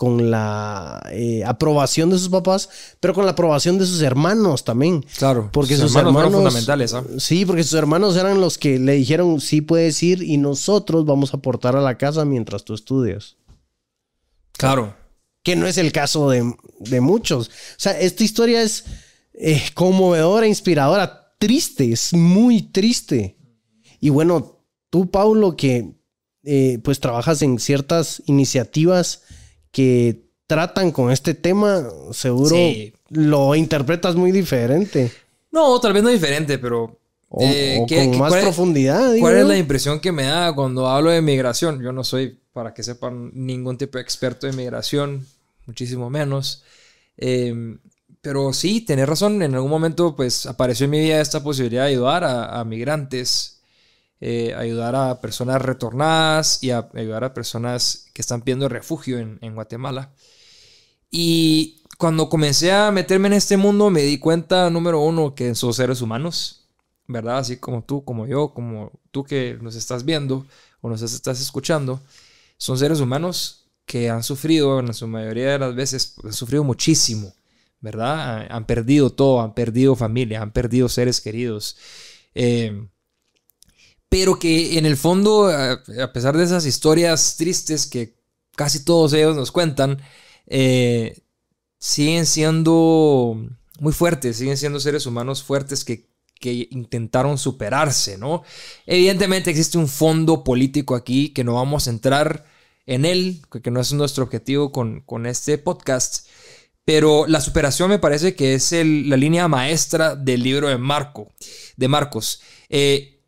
con 0.00 0.30
la 0.30 0.98
eh, 1.12 1.44
aprobación 1.44 2.08
de 2.08 2.16
sus 2.16 2.30
papás, 2.30 2.70
pero 3.00 3.12
con 3.12 3.26
la 3.26 3.32
aprobación 3.32 3.76
de 3.76 3.84
sus 3.84 4.00
hermanos 4.00 4.64
también. 4.64 5.04
Claro, 5.18 5.50
porque 5.52 5.76
sus, 5.76 5.94
hermanos, 5.94 6.14
fueron 6.14 6.32
fundamentales. 6.32 6.94
¿ah? 6.94 7.04
Sí, 7.18 7.44
porque 7.44 7.62
sus 7.64 7.74
hermanos 7.74 8.16
eran 8.16 8.40
los 8.40 8.56
que 8.56 8.78
le 8.78 8.94
dijeron, 8.94 9.42
sí 9.42 9.60
puedes 9.60 10.02
ir 10.02 10.22
y 10.22 10.38
nosotros 10.38 11.04
vamos 11.04 11.34
a 11.34 11.36
aportar 11.36 11.76
a 11.76 11.82
la 11.82 11.98
casa 11.98 12.24
mientras 12.24 12.64
tú 12.64 12.72
estudias. 12.72 13.36
Claro. 14.52 14.96
Que 15.42 15.54
no 15.54 15.66
es 15.66 15.76
el 15.76 15.92
caso 15.92 16.30
de, 16.30 16.50
de 16.78 17.00
muchos. 17.02 17.48
O 17.48 17.50
sea, 17.76 18.00
esta 18.00 18.24
historia 18.24 18.62
es 18.62 18.84
eh, 19.34 19.62
conmovedora, 19.74 20.46
inspiradora, 20.46 21.34
triste, 21.38 21.92
es 21.92 22.14
muy 22.14 22.62
triste. 22.62 23.36
Y 24.00 24.08
bueno, 24.08 24.64
tú, 24.88 25.10
Paulo, 25.10 25.56
que 25.58 25.92
eh, 26.44 26.78
pues 26.82 27.00
trabajas 27.00 27.42
en 27.42 27.58
ciertas 27.58 28.22
iniciativas 28.24 29.24
que 29.70 30.24
tratan 30.46 30.90
con 30.90 31.10
este 31.10 31.34
tema, 31.34 31.88
seguro 32.12 32.56
lo 33.10 33.54
interpretas 33.54 34.16
muy 34.16 34.32
diferente. 34.32 35.12
No, 35.52 35.80
tal 35.80 35.92
vez 35.92 36.02
no 36.02 36.08
diferente, 36.08 36.58
pero... 36.58 36.98
O, 37.32 37.40
eh, 37.42 37.86
con 37.88 38.18
más 38.18 38.34
profundidad. 38.34 39.14
¿Cuál 39.20 39.36
es 39.36 39.46
la 39.46 39.56
impresión 39.56 40.00
que 40.00 40.10
me 40.10 40.24
da 40.24 40.52
cuando 40.52 40.88
hablo 40.88 41.10
de 41.10 41.22
migración? 41.22 41.80
Yo 41.80 41.92
no 41.92 42.02
soy, 42.02 42.36
para 42.52 42.74
que 42.74 42.82
sepan, 42.82 43.30
ningún 43.34 43.78
tipo 43.78 43.98
de 43.98 44.02
experto 44.02 44.48
de 44.48 44.52
migración, 44.52 45.24
muchísimo 45.66 46.10
menos. 46.10 46.64
Em, 47.16 47.78
pero 48.20 48.52
sí, 48.52 48.80
tenés 48.80 49.08
razón, 49.08 49.42
en 49.42 49.54
algún 49.54 49.70
momento 49.70 50.14
pues 50.16 50.46
apareció 50.46 50.84
en 50.84 50.90
mi 50.90 51.00
vida 51.00 51.20
esta 51.20 51.42
posibilidad 51.42 51.84
de 51.84 51.90
ayudar 51.90 52.24
a, 52.24 52.64
migrantes, 52.64 53.59
eh, 54.22 54.54
ayudar 54.54 54.94
a 54.94 55.20
personas 55.22 55.62
retornadas 55.62 56.62
y 56.62 56.70
a 56.72 56.90
ayudar 56.94 57.24
a 57.24 57.32
personas 57.32 58.06
que 58.12 58.20
están 58.20 58.42
pidiendo 58.42 58.68
refugio 58.68 59.18
en, 59.18 59.54
Guatemala. 59.54 60.12
Y 61.10 61.82
cuando 61.98 62.28
comencé 62.28 62.70
a 62.72 62.90
meterme 62.90 63.28
en 63.28 63.34
este 63.34 63.56
mundo 63.56 63.88
me 63.90 64.02
di 64.02 64.18
cuenta, 64.18 64.68
número 64.68 65.00
uno, 65.00 65.34
que 65.34 65.54
son 65.54 65.72
seres 65.72 66.02
humanos, 66.02 66.68
¿verdad? 67.06 67.38
Así 67.38 67.56
como 67.56 67.82
tú, 67.82 68.04
como 68.04 68.26
yo, 68.26 68.52
como 68.52 68.92
tú 69.10 69.24
que 69.24 69.58
nos 69.60 69.74
estás 69.74 70.04
viendo 70.04 70.46
o 70.82 70.90
nos 70.90 71.00
estás 71.02 71.40
escuchando, 71.40 72.00
son 72.58 72.78
seres 72.78 73.00
humanos 73.00 73.70
que 73.86 74.10
han 74.10 74.22
sufrido, 74.22 74.80
en 74.80 74.92
su 74.92 75.08
mayoría 75.08 75.52
de 75.52 75.58
las 75.58 75.74
veces, 75.74 76.14
han 76.22 76.34
sufrido 76.34 76.62
muchísimo, 76.62 77.32
¿verdad? 77.80 78.46
Han 78.50 78.66
perdido 78.66 79.10
todo, 79.10 79.40
han 79.40 79.54
perdido 79.54 79.96
familia, 79.96 80.42
han 80.42 80.52
perdido 80.52 80.88
seres 80.90 81.20
queridos. 81.20 81.76
Eh, 82.34 82.86
pero 84.10 84.38
que 84.38 84.76
en 84.76 84.84
el 84.84 84.96
fondo, 84.96 85.48
a 85.48 86.12
pesar 86.12 86.36
de 86.36 86.44
esas 86.44 86.66
historias 86.66 87.36
tristes 87.38 87.86
que 87.86 88.16
casi 88.56 88.84
todos 88.84 89.12
ellos 89.12 89.36
nos 89.36 89.52
cuentan, 89.52 90.02
eh, 90.48 91.22
siguen 91.78 92.26
siendo 92.26 93.40
muy 93.78 93.92
fuertes, 93.92 94.36
siguen 94.36 94.56
siendo 94.56 94.80
seres 94.80 95.06
humanos 95.06 95.42
fuertes 95.42 95.84
que, 95.84 96.10
intentaron 96.42 97.36
superarse, 97.36 98.16
¿no? 98.16 98.42
Evidentemente 98.86 99.50
existe 99.50 99.76
un 99.76 99.88
fondo 99.88 100.42
político 100.42 100.94
aquí 100.94 101.34
que 101.34 101.44
no 101.44 101.54
vamos 101.54 101.86
a 101.86 101.90
entrar 101.90 102.46
en 102.86 103.04
él, 103.04 103.42
que 103.62 103.70
no 103.70 103.78
es 103.78 103.92
nuestro 103.92 104.24
objetivo 104.24 104.72
con, 104.72 105.26
este 105.26 105.58
podcast, 105.58 106.26
pero 106.86 107.26
la 107.26 107.42
superación 107.42 107.90
me 107.90 107.98
parece 107.98 108.34
que 108.34 108.54
es 108.54 108.72
la 108.72 109.18
línea 109.18 109.48
maestra 109.48 110.16
del 110.16 110.42
libro 110.42 110.68
de 110.68 110.78
Marco, 110.78 111.30
de 111.76 111.88
Marcos. 111.88 112.40
Eh, 112.70 113.19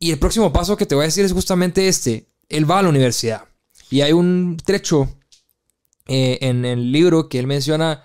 y 0.00 0.10
el 0.10 0.18
próximo 0.18 0.52
paso 0.52 0.76
que 0.78 0.86
te 0.86 0.94
voy 0.94 1.02
a 1.02 1.06
decir 1.06 1.26
es 1.26 1.32
justamente 1.32 1.86
este. 1.86 2.26
Él 2.48 2.68
va 2.68 2.78
a 2.78 2.82
la 2.82 2.88
universidad. 2.88 3.44
Y 3.90 4.00
hay 4.00 4.12
un 4.12 4.56
trecho 4.64 5.08
eh, 6.06 6.38
en 6.40 6.64
el 6.64 6.90
libro 6.90 7.28
que 7.28 7.38
él 7.38 7.46
menciona, 7.46 8.02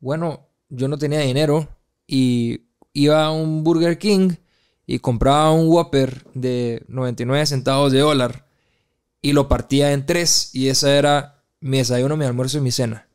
bueno, 0.00 0.48
yo 0.70 0.88
no 0.88 0.96
tenía 0.96 1.20
dinero 1.20 1.68
y 2.06 2.62
iba 2.94 3.26
a 3.26 3.30
un 3.30 3.62
Burger 3.62 3.98
King 3.98 4.30
y 4.86 4.98
compraba 5.00 5.52
un 5.52 5.68
Whopper 5.68 6.24
de 6.32 6.82
99 6.88 7.44
centavos 7.44 7.92
de 7.92 7.98
dólar 7.98 8.46
y 9.20 9.32
lo 9.32 9.46
partía 9.46 9.92
en 9.92 10.06
tres 10.06 10.54
y 10.54 10.68
esa 10.68 10.96
era 10.96 11.44
mi 11.60 11.78
desayuno, 11.78 12.16
mi 12.16 12.24
almuerzo 12.24 12.58
y 12.58 12.62
mi 12.62 12.70
cena. 12.70 13.08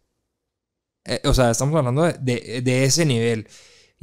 Eh, 1.06 1.22
o 1.26 1.34
sea, 1.34 1.50
estamos 1.50 1.76
hablando 1.76 2.04
de, 2.04 2.62
de 2.62 2.84
ese 2.84 3.06
nivel. 3.06 3.48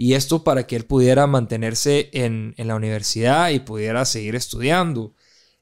Y 0.01 0.15
esto 0.15 0.45
para 0.45 0.65
que 0.65 0.77
él 0.77 0.85
pudiera 0.85 1.27
mantenerse 1.27 2.09
en, 2.13 2.55
la 2.57 2.77
universidad 2.77 3.51
y 3.51 3.59
pudiera 3.59 4.05
seguir 4.05 4.37
estudiando. 4.37 5.17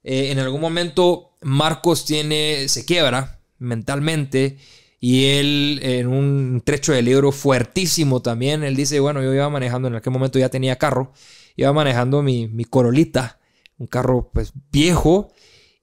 Eh, 0.05 0.31
en 0.31 0.39
algún 0.39 0.61
momento 0.61 1.39
Marcos 1.41 2.05
tiene, 2.05 2.69
se 2.69 2.85
quiebra 2.85 3.41
mentalmente 3.59 4.59
y 5.01 5.25
él 5.25 5.81
en 5.83 6.09
un 6.09 6.61
trecho 6.63 6.93
del 6.93 7.07
libro 7.07 7.33
fuertísimo 7.33 8.21
también, 8.21 8.63
él 8.63 8.77
dice, 8.77 9.01
bueno, 9.01 9.23
yo 9.23 9.33
iba 9.33 9.49
manejando, 9.49 9.89
en 9.89 9.95
aquel 9.95 10.13
momento 10.13 10.39
ya 10.39 10.51
tenía 10.51 10.77
carro, 10.77 11.15
iba 11.57 11.73
manejando 11.73 12.23
mi, 12.23 12.47
mi 12.47 12.67
Corolita, 12.67 13.41
un 13.79 13.87
carro 13.87 14.31
pues 14.35 14.53
viejo, 14.71 15.33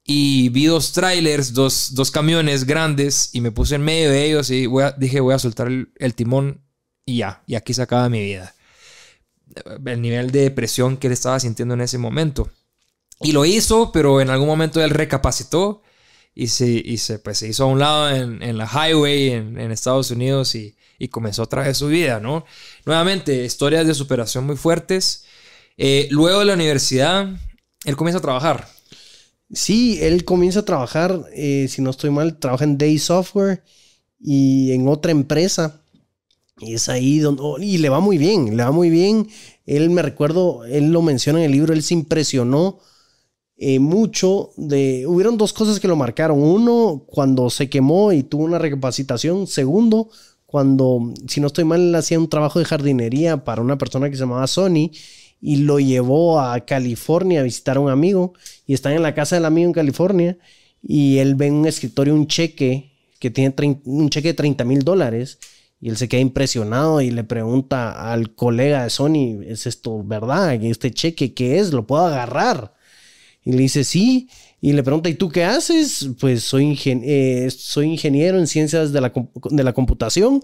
y 0.03 0.49
vi 0.49 0.65
dos 0.67 0.91
trailers, 0.91 1.53
dos, 1.53 1.95
dos 1.95 2.11
camiones 2.11 2.65
grandes, 2.65 3.31
y 3.33 3.41
me 3.41 3.51
puse 3.51 3.75
en 3.75 3.83
medio 3.83 4.11
de 4.11 4.25
ellos 4.27 4.51
y 4.51 4.67
dije, 4.97 5.21
voy 5.21 5.33
a 5.33 5.39
soltar 5.39 5.69
el 5.71 6.13
timón 6.13 6.62
y 7.05 7.17
ya, 7.17 7.43
y 7.47 7.55
aquí 7.55 7.73
se 7.73 7.81
acaba 7.81 8.09
mi 8.09 8.21
vida. 8.21 8.55
El 9.85 10.01
nivel 10.01 10.31
de 10.31 10.41
depresión 10.41 10.97
que 10.97 11.07
él 11.07 11.13
estaba 11.13 11.39
sintiendo 11.39 11.73
en 11.73 11.81
ese 11.81 11.97
momento. 11.97 12.49
Y 13.21 13.31
lo 13.31 13.45
hizo, 13.45 13.91
pero 13.91 14.21
en 14.21 14.29
algún 14.29 14.47
momento 14.47 14.83
él 14.83 14.89
recapacitó 14.89 15.81
y 16.35 16.47
se, 16.47 16.97
se, 16.97 17.19
pues, 17.19 17.37
se 17.37 17.47
hizo 17.47 17.63
a 17.63 17.67
un 17.67 17.79
lado 17.79 18.09
en, 18.09 18.57
la 18.57 18.65
highway 18.65 19.29
en, 19.29 19.71
Estados 19.71 20.11
Unidos 20.11 20.55
y, 20.55 20.75
comenzó 21.11 21.43
otra 21.43 21.63
vez 21.63 21.77
su 21.77 21.87
vida, 21.87 22.21
¿no? 22.21 22.45
Nuevamente, 22.85 23.43
historias 23.43 23.85
de 23.85 23.93
superación 23.93 24.45
muy 24.45 24.55
fuertes. 24.55 25.25
Eh, 25.75 26.07
luego 26.11 26.39
de 26.39 26.45
la 26.45 26.53
universidad, 26.53 27.27
él 27.83 27.97
comienza 27.97 28.19
a 28.19 28.21
trabajar. 28.21 28.69
Sí, 29.51 29.99
él 30.01 30.23
comienza 30.23 30.61
a 30.61 30.65
trabajar, 30.65 31.25
eh, 31.33 31.67
si 31.69 31.81
no 31.81 31.89
estoy 31.89 32.09
mal, 32.09 32.39
trabaja 32.39 32.63
en 32.63 32.77
Day 32.77 32.97
Software 32.99 33.63
y 34.17 34.71
en 34.71 34.87
otra 34.87 35.11
empresa 35.11 35.82
y 36.59 36.73
es 36.73 36.89
ahí 36.89 37.19
donde... 37.19 37.41
Oh, 37.43 37.57
y 37.59 37.77
le 37.77 37.89
va 37.89 37.99
muy 37.99 38.17
bien, 38.17 38.55
le 38.55 38.63
va 38.63 38.71
muy 38.71 38.89
bien. 38.89 39.27
Él 39.65 39.89
me 39.89 40.01
recuerdo, 40.01 40.65
él 40.65 40.91
lo 40.91 41.01
menciona 41.01 41.39
en 41.39 41.45
el 41.45 41.51
libro, 41.51 41.73
él 41.73 41.83
se 41.83 41.93
impresionó 41.93 42.79
eh, 43.57 43.79
mucho 43.79 44.51
de... 44.57 45.05
Hubieron 45.07 45.37
dos 45.37 45.53
cosas 45.53 45.79
que 45.79 45.87
lo 45.87 45.95
marcaron. 45.95 46.41
Uno, 46.41 47.03
cuando 47.07 47.49
se 47.49 47.69
quemó 47.69 48.11
y 48.11 48.23
tuvo 48.23 48.43
una 48.43 48.59
recapacitación. 48.59 49.47
Segundo, 49.47 50.09
cuando, 50.45 51.13
si 51.27 51.41
no 51.41 51.47
estoy 51.47 51.63
mal, 51.63 51.93
hacía 51.95 52.19
un 52.19 52.29
trabajo 52.29 52.59
de 52.59 52.65
jardinería 52.65 53.43
para 53.43 53.61
una 53.61 53.77
persona 53.77 54.09
que 54.09 54.15
se 54.15 54.21
llamaba 54.21 54.47
Sony 54.47 54.91
y 55.41 55.57
lo 55.57 55.79
llevó 55.79 56.39
a 56.39 56.59
California 56.61 57.41
a 57.41 57.43
visitar 57.43 57.77
a 57.77 57.81
un 57.81 57.89
amigo 57.89 58.33
y 58.65 58.73
están 58.73 58.93
en 58.93 59.01
la 59.01 59.13
casa 59.13 59.35
del 59.35 59.45
amigo 59.45 59.67
en 59.67 59.73
California 59.73 60.37
y 60.81 61.17
él 61.17 61.35
ve 61.35 61.47
en 61.47 61.55
un 61.55 61.65
escritorio 61.65 62.13
un 62.13 62.27
cheque 62.27 62.93
que 63.19 63.29
tiene 63.29 63.53
un 63.85 64.09
cheque 64.09 64.29
de 64.29 64.33
30 64.35 64.63
mil 64.63 64.83
dólares 64.83 65.39
y 65.83 65.89
él 65.89 65.97
se 65.97 66.07
queda 66.07 66.21
impresionado 66.21 67.01
y 67.01 67.11
le 67.11 67.25
pregunta 67.25 68.09
al 68.13 68.33
colega 68.35 68.85
de 68.85 68.89
Sony, 68.89 69.43
¿es 69.45 69.67
esto 69.67 70.01
verdad? 70.01 70.53
¿Este 70.53 70.91
cheque 70.91 71.33
qué 71.33 71.59
es? 71.59 71.73
¿Lo 71.73 71.85
puedo 71.85 72.05
agarrar? 72.05 72.73
Y 73.43 73.51
le 73.51 73.63
dice, 73.63 73.83
sí. 73.83 74.29
Y 74.61 74.71
le 74.71 74.81
pregunta, 74.81 75.09
¿y 75.09 75.15
tú 75.15 75.27
qué 75.27 75.43
haces? 75.43 76.07
Pues 76.21 76.43
soy, 76.43 76.79
eh, 76.85 77.49
soy 77.53 77.87
ingeniero 77.87 78.39
en 78.39 78.47
ciencias 78.47 78.93
de 78.93 79.01
la, 79.01 79.11
de 79.51 79.63
la 79.65 79.73
computación. 79.73 80.41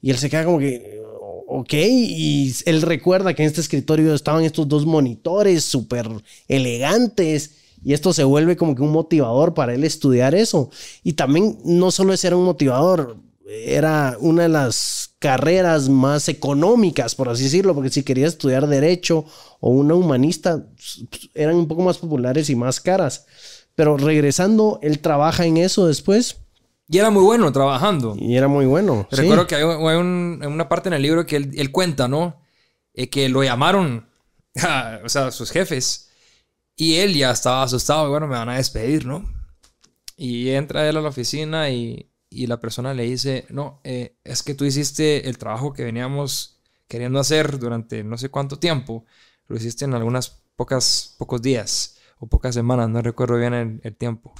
Y 0.00 0.10
él 0.10 0.18
se 0.18 0.30
queda 0.30 0.44
como 0.44 0.60
que, 0.60 1.00
ok. 1.48 1.74
Y 1.74 2.54
él 2.64 2.80
recuerda 2.82 3.34
que 3.34 3.42
en 3.42 3.48
este 3.48 3.62
escritorio 3.62 4.14
estaban 4.14 4.44
estos 4.44 4.68
dos 4.68 4.86
monitores 4.86 5.64
súper 5.64 6.08
elegantes. 6.46 7.56
Y 7.84 7.92
esto 7.92 8.12
se 8.12 8.22
vuelve 8.22 8.56
como 8.56 8.76
que 8.76 8.82
un 8.82 8.92
motivador 8.92 9.52
para 9.52 9.74
él 9.74 9.82
estudiar 9.82 10.36
eso. 10.36 10.70
Y 11.02 11.14
también 11.14 11.58
no 11.64 11.90
solo 11.90 12.12
es 12.12 12.20
ser 12.20 12.36
un 12.36 12.44
motivador, 12.44 13.25
era 13.48 14.16
una 14.18 14.44
de 14.44 14.48
las 14.48 15.14
carreras 15.20 15.88
más 15.88 16.28
económicas, 16.28 17.14
por 17.14 17.28
así 17.28 17.44
decirlo, 17.44 17.74
porque 17.74 17.90
si 17.90 18.02
querías 18.02 18.32
estudiar 18.32 18.66
derecho 18.66 19.24
o 19.60 19.70
una 19.70 19.94
humanista, 19.94 20.64
pues, 20.74 21.04
eran 21.34 21.54
un 21.54 21.68
poco 21.68 21.82
más 21.82 21.98
populares 21.98 22.50
y 22.50 22.56
más 22.56 22.80
caras. 22.80 23.26
Pero 23.76 23.96
regresando, 23.96 24.80
él 24.82 24.98
trabaja 24.98 25.46
en 25.46 25.58
eso 25.58 25.86
después. 25.86 26.38
Y 26.88 26.98
era 26.98 27.10
muy 27.10 27.22
bueno 27.22 27.52
trabajando. 27.52 28.16
Y 28.18 28.36
era 28.36 28.48
muy 28.48 28.66
bueno. 28.66 29.06
Recuerdo 29.10 29.46
que 29.46 29.54
hay, 29.54 29.62
una 29.62 30.68
parte 30.68 30.88
en 30.88 30.94
el 30.94 31.02
libro 31.02 31.26
que 31.26 31.36
él, 31.36 31.70
cuenta, 31.70 32.08
¿no? 32.08 32.40
Eh, 32.94 33.10
que 33.10 33.28
lo 33.28 33.44
llamaron, 33.44 34.08
o 35.04 35.08
sea, 35.08 35.30
sus 35.30 35.50
jefes. 35.50 36.10
Y 36.74 36.96
él 36.96 37.14
ya 37.14 37.30
estaba 37.30 37.62
asustado, 37.62 38.10
bueno, 38.10 38.26
me 38.26 38.36
van 38.36 38.48
a 38.48 38.56
despedir, 38.56 39.06
¿no? 39.06 39.24
Y 40.16 40.50
entra 40.50 40.88
él 40.88 40.96
a 40.96 41.02
la 41.02 41.08
oficina 41.08 41.70
y 41.70 42.10
y 42.36 42.46
la 42.46 42.60
persona 42.60 42.92
le 42.92 43.04
dice, 43.04 43.46
no, 43.48 43.80
eh, 43.82 44.16
es 44.24 44.42
que 44.42 44.54
tú 44.54 44.64
hiciste 44.64 45.28
el 45.28 45.38
trabajo 45.38 45.72
que 45.72 45.84
veníamos 45.84 46.60
queriendo 46.86 47.18
hacer 47.18 47.58
durante 47.58 48.04
no 48.04 48.18
sé 48.18 48.28
cuánto 48.28 48.58
tiempo, 48.58 49.04
lo 49.48 49.56
hiciste 49.56 49.84
en 49.84 49.94
algunas 49.94 50.42
pocas, 50.54 51.14
pocos 51.18 51.40
días 51.40 51.96
o 52.18 52.26
pocas 52.26 52.54
semanas, 52.54 52.88
no 52.88 53.00
recuerdo 53.02 53.36
bien 53.38 53.80
el, 53.82 53.96
tiempo. 53.96 54.32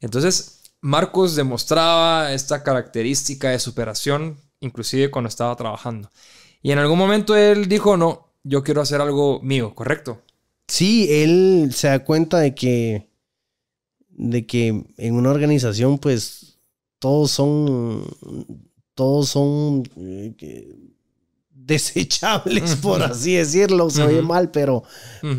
Entonces, 0.00 0.62
Marcos 0.80 1.36
demostraba 1.36 2.32
esta 2.32 2.62
característica 2.62 3.50
de 3.50 3.58
superación, 3.58 4.38
inclusive 4.60 5.10
cuando 5.10 5.28
estaba 5.28 5.54
trabajando. 5.56 6.10
Y 6.62 6.72
en 6.72 6.78
algún 6.78 6.98
momento 6.98 7.36
él 7.36 7.68
dijo, 7.68 7.96
no, 7.96 8.28
yo 8.42 8.62
quiero 8.62 8.80
hacer 8.80 9.00
algo 9.00 9.40
mío, 9.42 9.74
¿correcto? 9.74 10.22
Sí, 10.68 11.08
él 11.10 11.70
se 11.74 11.88
da 11.88 12.04
cuenta 12.04 12.38
de 12.38 12.54
que, 12.54 13.10
de 14.08 14.46
que 14.46 14.84
en 14.96 15.14
una 15.14 15.30
organización, 15.30 15.98
pues 15.98 16.39
todos 17.00 17.32
son, 17.32 18.04
todos 18.94 19.30
son 19.30 19.82
eh, 19.96 20.76
desechables, 21.50 22.76
por 22.82 23.02
así 23.02 23.34
decirlo. 23.34 23.90
Se 23.90 24.02
oye 24.02 24.22
mal, 24.22 24.52
pero, 24.52 24.84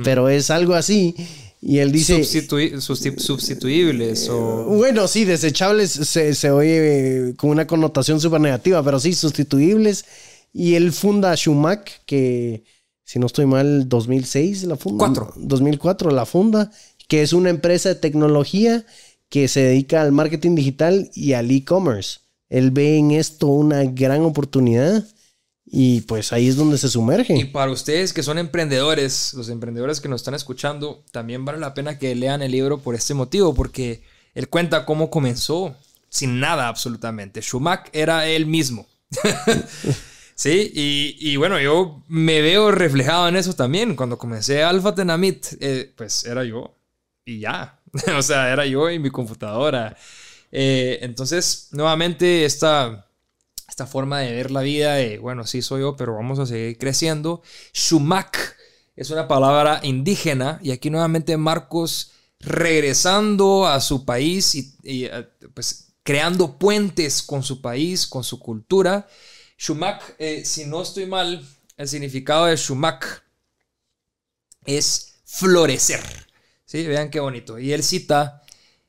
pero 0.04 0.28
es 0.28 0.50
algo 0.50 0.74
así. 0.74 1.16
Y 1.62 1.78
él 1.78 1.92
dice... 1.92 2.24
sustituibles 2.24 4.28
o... 4.30 4.64
Bueno, 4.64 5.08
sí, 5.08 5.26
desechables 5.26 5.92
se, 5.92 6.34
se 6.34 6.50
oye 6.50 7.36
con 7.38 7.52
una 7.52 7.68
connotación 7.68 8.20
súper 8.20 8.42
negativa, 8.42 8.84
pero 8.84 9.00
sí, 9.00 9.14
sustituibles. 9.14 10.06
Y 10.52 10.74
él 10.74 10.92
funda 10.92 11.36
Schumacher, 11.36 12.02
que 12.08 12.64
si 13.04 13.20
no 13.20 13.28
estoy 13.28 13.46
mal, 13.46 13.88
2006 13.88 14.64
la 14.64 14.76
funda. 14.76 15.06
4. 15.06 15.34
2004 15.38 16.10
la 16.10 16.26
funda, 16.26 16.72
que 17.08 17.22
es 17.22 17.32
una 17.32 17.52
empresa 17.52 17.90
de 17.90 17.96
tecnología 17.96 18.84
que 19.32 19.48
se 19.48 19.62
dedica 19.62 20.02
al 20.02 20.12
marketing 20.12 20.56
digital 20.56 21.10
y 21.16 21.34
al 21.34 21.50
e-commerce. 21.50 22.20
Él 22.50 22.70
ve 22.72 22.98
en 22.98 23.12
esto 23.12 23.48
una 23.48 23.86
gran 23.86 24.24
oportunidad 24.24 25.08
y 25.66 26.02
pues 26.02 26.34
ahí 26.34 26.50
es 26.50 26.58
donde 26.58 26.78
se 26.78 26.90
sumerge. 26.90 27.34
Y 27.38 27.46
para 27.46 27.72
ustedes 27.72 28.12
que 28.12 28.24
son 28.24 28.38
emprendedores, 28.38 29.34
los 29.34 29.48
emprendedores 29.48 30.02
que 30.02 30.10
nos 30.10 30.20
están 30.20 30.34
escuchando, 30.34 31.06
también 31.12 31.46
vale 31.46 31.60
la 31.60 31.74
pena 31.74 31.98
que 31.98 32.14
lean 32.14 32.42
el 32.42 32.52
libro 32.52 32.80
por 32.80 32.94
este 32.94 33.14
motivo, 33.14 33.54
porque 33.54 34.04
él 34.36 34.50
cuenta 34.50 34.86
cómo 34.86 35.10
comenzó 35.10 35.78
sin 36.10 36.42
nada 36.42 36.68
absolutamente. 36.68 37.42
Schumacher 37.42 37.90
era 37.94 38.28
él 38.28 38.46
mismo. 38.46 38.86
sí, 40.36 40.74
y, 40.76 41.38
bueno, 41.38 41.58
yo 41.58 42.04
me 42.10 42.42
veo 42.42 42.70
reflejado 42.72 43.30
en 43.30 43.38
eso 43.38 43.54
también. 43.54 43.96
Cuando 43.96 44.18
comencé 44.18 44.62
Alpha 44.62 44.94
Tenamit, 44.94 45.46
eh, 45.62 45.94
pues 45.96 46.26
era 46.26 46.44
yo 46.44 46.76
y 47.24 47.40
ya. 47.40 47.81
o 48.18 48.22
sea, 48.22 48.52
era 48.52 48.66
yo 48.66 48.90
y 48.90 49.00
mi 49.00 49.10
computadora. 49.10 49.96
Eh, 50.52 51.00
entonces, 51.02 51.70
nuevamente, 51.72 52.46
esta, 52.46 53.08
esta 53.68 53.88
forma 53.88 54.20
de 54.20 54.34
ver 54.34 54.52
la 54.52 54.62
vida 54.62 54.96
de, 54.96 55.18
bueno, 55.18 55.46
sí 55.46 55.62
soy 55.62 55.82
yo, 55.82 55.96
pero 55.96 56.16
vamos 56.16 56.40
a 56.40 56.46
seguir 56.46 56.78
creciendo. 56.78 57.42
Shumak 57.74 58.56
es 58.96 59.10
una 59.10 59.28
palabra 59.28 59.80
indígena 59.84 60.60
y 60.62 60.72
aquí 60.72 60.90
nuevamente 60.90 61.38
Marcos 61.38 62.12
regresando 62.40 63.68
a 63.68 63.80
su 63.80 64.06
país 64.06 64.56
y, 64.56 64.76
eh, 64.84 65.28
pues 65.54 65.94
creando 66.04 66.58
puentes 66.58 67.22
con 67.22 67.44
su 67.44 67.62
país, 67.62 68.08
con 68.08 68.24
su 68.24 68.40
cultura. 68.40 69.08
Shumak, 69.58 70.16
eh, 70.18 70.44
si 70.44 70.66
no 70.66 70.82
estoy 70.82 71.06
mal, 71.06 71.48
el 71.78 71.88
significado 71.88 72.46
de 72.46 72.56
Shumak 72.56 73.24
es 74.66 75.14
florecer. 75.26 76.02
¿Sí? 76.72 76.88
Vean 76.88 77.10
qué 77.10 77.20
bonito. 77.20 77.60
Y 77.60 77.74
él 77.74 77.84
cita, 77.84 78.44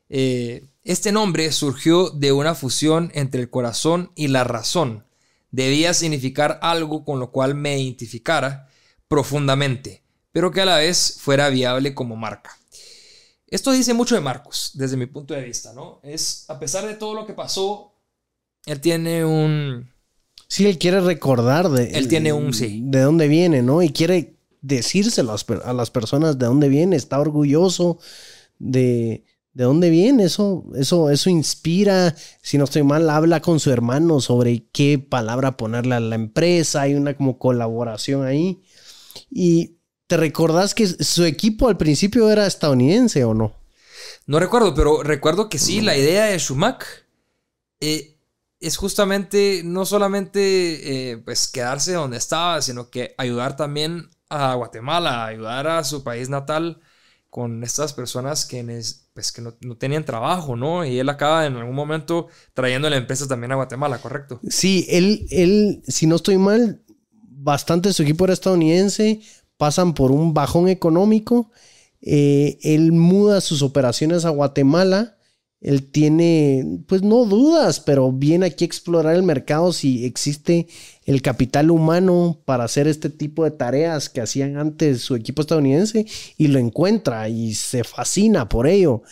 eh, 0.07 0.63
este 0.85 1.11
nombre 1.11 1.51
surgió 1.51 2.11
de 2.11 2.31
una 2.31 2.55
fusión 2.55 3.11
entre 3.13 3.41
el 3.41 3.49
corazón 3.49 4.13
y 4.15 4.29
la 4.29 4.45
razón. 4.45 5.05
Debía 5.51 5.93
significar 5.93 6.59
algo 6.61 7.03
con 7.03 7.19
lo 7.19 7.31
cual 7.31 7.55
me 7.55 7.77
identificara 7.77 8.69
profundamente, 9.09 10.01
pero 10.31 10.51
que 10.51 10.61
a 10.61 10.65
la 10.65 10.77
vez 10.77 11.17
fuera 11.19 11.49
viable 11.49 11.93
como 11.93 12.15
marca. 12.15 12.57
Esto 13.47 13.73
dice 13.73 13.93
mucho 13.93 14.15
de 14.15 14.21
Marcos, 14.21 14.71
desde 14.75 14.95
mi 14.95 15.07
punto 15.07 15.33
de 15.33 15.43
vista, 15.43 15.73
¿no? 15.73 15.99
Es, 16.03 16.45
a 16.47 16.57
pesar 16.59 16.87
de 16.87 16.93
todo 16.93 17.13
lo 17.13 17.25
que 17.25 17.33
pasó, 17.33 17.95
él 18.65 18.79
tiene 18.79 19.25
un... 19.25 19.91
Sí, 20.47 20.67
él 20.67 20.77
quiere 20.77 21.01
recordar 21.01 21.67
de... 21.67 21.91
Él 21.91 22.07
tiene 22.07 22.31
un... 22.31 22.53
Sí. 22.53 22.81
De 22.85 23.01
dónde 23.01 23.27
viene, 23.27 23.61
¿no? 23.61 23.81
Y 23.81 23.91
quiere 23.91 24.37
decírselo 24.63 25.35
a 25.63 25.73
las 25.73 25.91
personas 25.91 26.39
de 26.39 26.47
dónde 26.47 26.69
viene, 26.69 26.95
está 26.95 27.19
orgulloso 27.19 27.99
de, 28.57 29.25
de 29.53 29.63
dónde 29.65 29.91
viene, 29.91 30.23
eso, 30.23 30.65
eso, 30.75 31.11
eso 31.11 31.29
inspira, 31.29 32.15
si 32.41 32.57
no 32.57 32.63
estoy 32.63 32.81
mal, 32.81 33.07
habla 33.09 33.41
con 33.41 33.59
su 33.59 33.69
hermano 33.71 34.21
sobre 34.21 34.65
qué 34.71 34.97
palabra 34.97 35.57
ponerle 35.57 35.95
a 35.95 35.99
la 35.99 36.15
empresa, 36.15 36.81
hay 36.81 36.95
una 36.95 37.13
como 37.15 37.37
colaboración 37.37 38.25
ahí. 38.25 38.63
Y 39.29 39.77
te 40.07 40.17
recordás 40.17 40.73
que 40.73 40.87
su 40.87 41.25
equipo 41.25 41.67
al 41.67 41.77
principio 41.77 42.31
era 42.31 42.47
estadounidense 42.47 43.23
o 43.25 43.33
no? 43.33 43.53
No 44.25 44.39
recuerdo, 44.39 44.73
pero 44.73 45.03
recuerdo 45.03 45.49
que 45.49 45.59
sí, 45.59 45.81
la 45.81 45.97
idea 45.97 46.25
de 46.25 46.39
Schumacher 46.39 46.87
eh, 47.81 48.17
es 48.61 48.77
justamente 48.77 49.61
no 49.65 49.85
solamente 49.85 51.11
eh, 51.11 51.17
pues 51.17 51.49
quedarse 51.49 51.93
donde 51.93 52.17
estaba, 52.17 52.61
sino 52.61 52.89
que 52.89 53.13
ayudar 53.17 53.57
también 53.57 54.09
a 54.33 54.55
Guatemala, 54.55 55.23
a 55.23 55.27
ayudar 55.27 55.67
a 55.67 55.83
su 55.83 56.03
país 56.03 56.29
natal 56.29 56.79
con 57.29 57.63
estas 57.63 57.93
personas 57.93 58.45
que, 58.45 58.63
pues, 59.13 59.31
que 59.31 59.41
no, 59.41 59.53
tenían 59.75 60.05
trabajo, 60.05 60.55
¿no? 60.55 60.85
Y 60.85 60.99
él 60.99 61.09
acaba 61.09 61.47
en 61.47 61.55
algún 61.55 61.75
momento 61.75 62.27
trayendo 62.53 62.89
la 62.89 62.97
empresa 62.97 63.27
también 63.27 63.51
a 63.51 63.55
Guatemala, 63.55 63.97
¿correcto? 63.97 64.39
Sí, 64.47 64.85
él, 64.89 65.25
él, 65.31 65.81
si 65.87 66.05
no 66.05 66.17
estoy 66.17 66.37
mal, 66.37 66.83
bastante 67.13 67.89
de 67.89 67.93
su 67.93 68.03
equipo 68.03 68.25
era 68.25 68.33
estadounidense, 68.33 69.21
pasan 69.57 69.93
por 69.93 70.11
un 70.11 70.33
bajón 70.33 70.69
económico, 70.69 71.51
eh, 72.01 72.59
él 72.61 72.91
muda 72.91 73.41
sus 73.41 73.61
operaciones 73.61 74.25
a 74.25 74.29
Guatemala 74.29 75.17
él 75.63 75.85
tiene, 75.85 76.81
pues 76.87 77.03
no 77.03 77.23
dudas, 77.23 77.79
pero 77.79 78.11
viene 78.11 78.47
aquí 78.47 78.65
a 78.65 78.67
explorar 78.67 79.15
el 79.15 79.23
mercado 79.23 79.71
si 79.71 80.03
existe 80.03 80.67
el 81.05 81.21
capital 81.21 81.71
humano 81.71 82.37
para 82.43 82.65
hacer 82.65 82.85
este 82.89 83.09
tipo 83.09 83.45
de 83.45 83.51
tareas 83.51 84.09
que 84.09 84.19
hacían 84.19 84.57
antes 84.57 85.01
su 85.01 85.15
equipo 85.15 85.41
estadounidense 85.41 86.05
y 86.37 86.47
lo 86.47 86.59
encuentra 86.59 87.29
y 87.29 87.53
se 87.53 87.85
fascina 87.85 88.49
por 88.49 88.67
ello. 88.67 89.03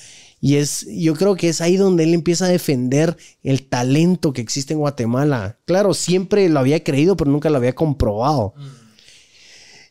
Y 0.42 0.56
es, 0.56 0.86
yo 0.90 1.14
creo 1.16 1.36
que 1.36 1.48
es 1.48 1.62
ahí 1.62 1.78
donde 1.78 2.04
él 2.04 2.14
empieza 2.14 2.46
a 2.46 2.50
defender 2.50 3.16
el 3.44 3.64
talento 3.64 4.34
que 4.34 4.42
existe 4.42 4.74
en 4.74 4.80
Guatemala. 4.80 5.58
Claro, 5.64 5.94
siempre 5.94 6.50
lo 6.50 6.60
había 6.60 6.84
creído, 6.84 7.16
pero 7.16 7.32
nunca 7.32 7.50
lo 7.50 7.58
había 7.58 7.76
comprobado. 7.76 8.54
Mm. 8.58 8.62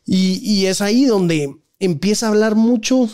Y, 0.05 0.41
y 0.43 0.67
es 0.67 0.83
ahí 0.83 1.07
donde 1.07 1.57
empieza 1.79 2.27
a 2.27 2.31
hablar 2.31 2.55
mucho 2.55 3.09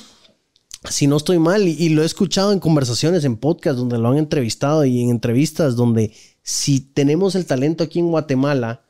si 0.88 1.06
no 1.06 1.16
estoy 1.16 1.38
mal, 1.38 1.66
y, 1.66 1.88
lo 1.90 2.02
he 2.02 2.06
escuchado 2.06 2.52
en 2.52 2.60
conversaciones, 2.60 3.24
en 3.24 3.36
podcast 3.36 3.78
donde 3.78 3.98
lo 3.98 4.08
han 4.08 4.18
entrevistado 4.18 4.84
y 4.84 5.02
en 5.02 5.10
entrevistas 5.10 5.76
donde 5.76 6.12
si 6.42 6.80
tenemos 6.80 7.34
el 7.34 7.46
talento 7.46 7.84
aquí 7.84 7.98
en 7.98 8.10
Guatemala, 8.10 8.82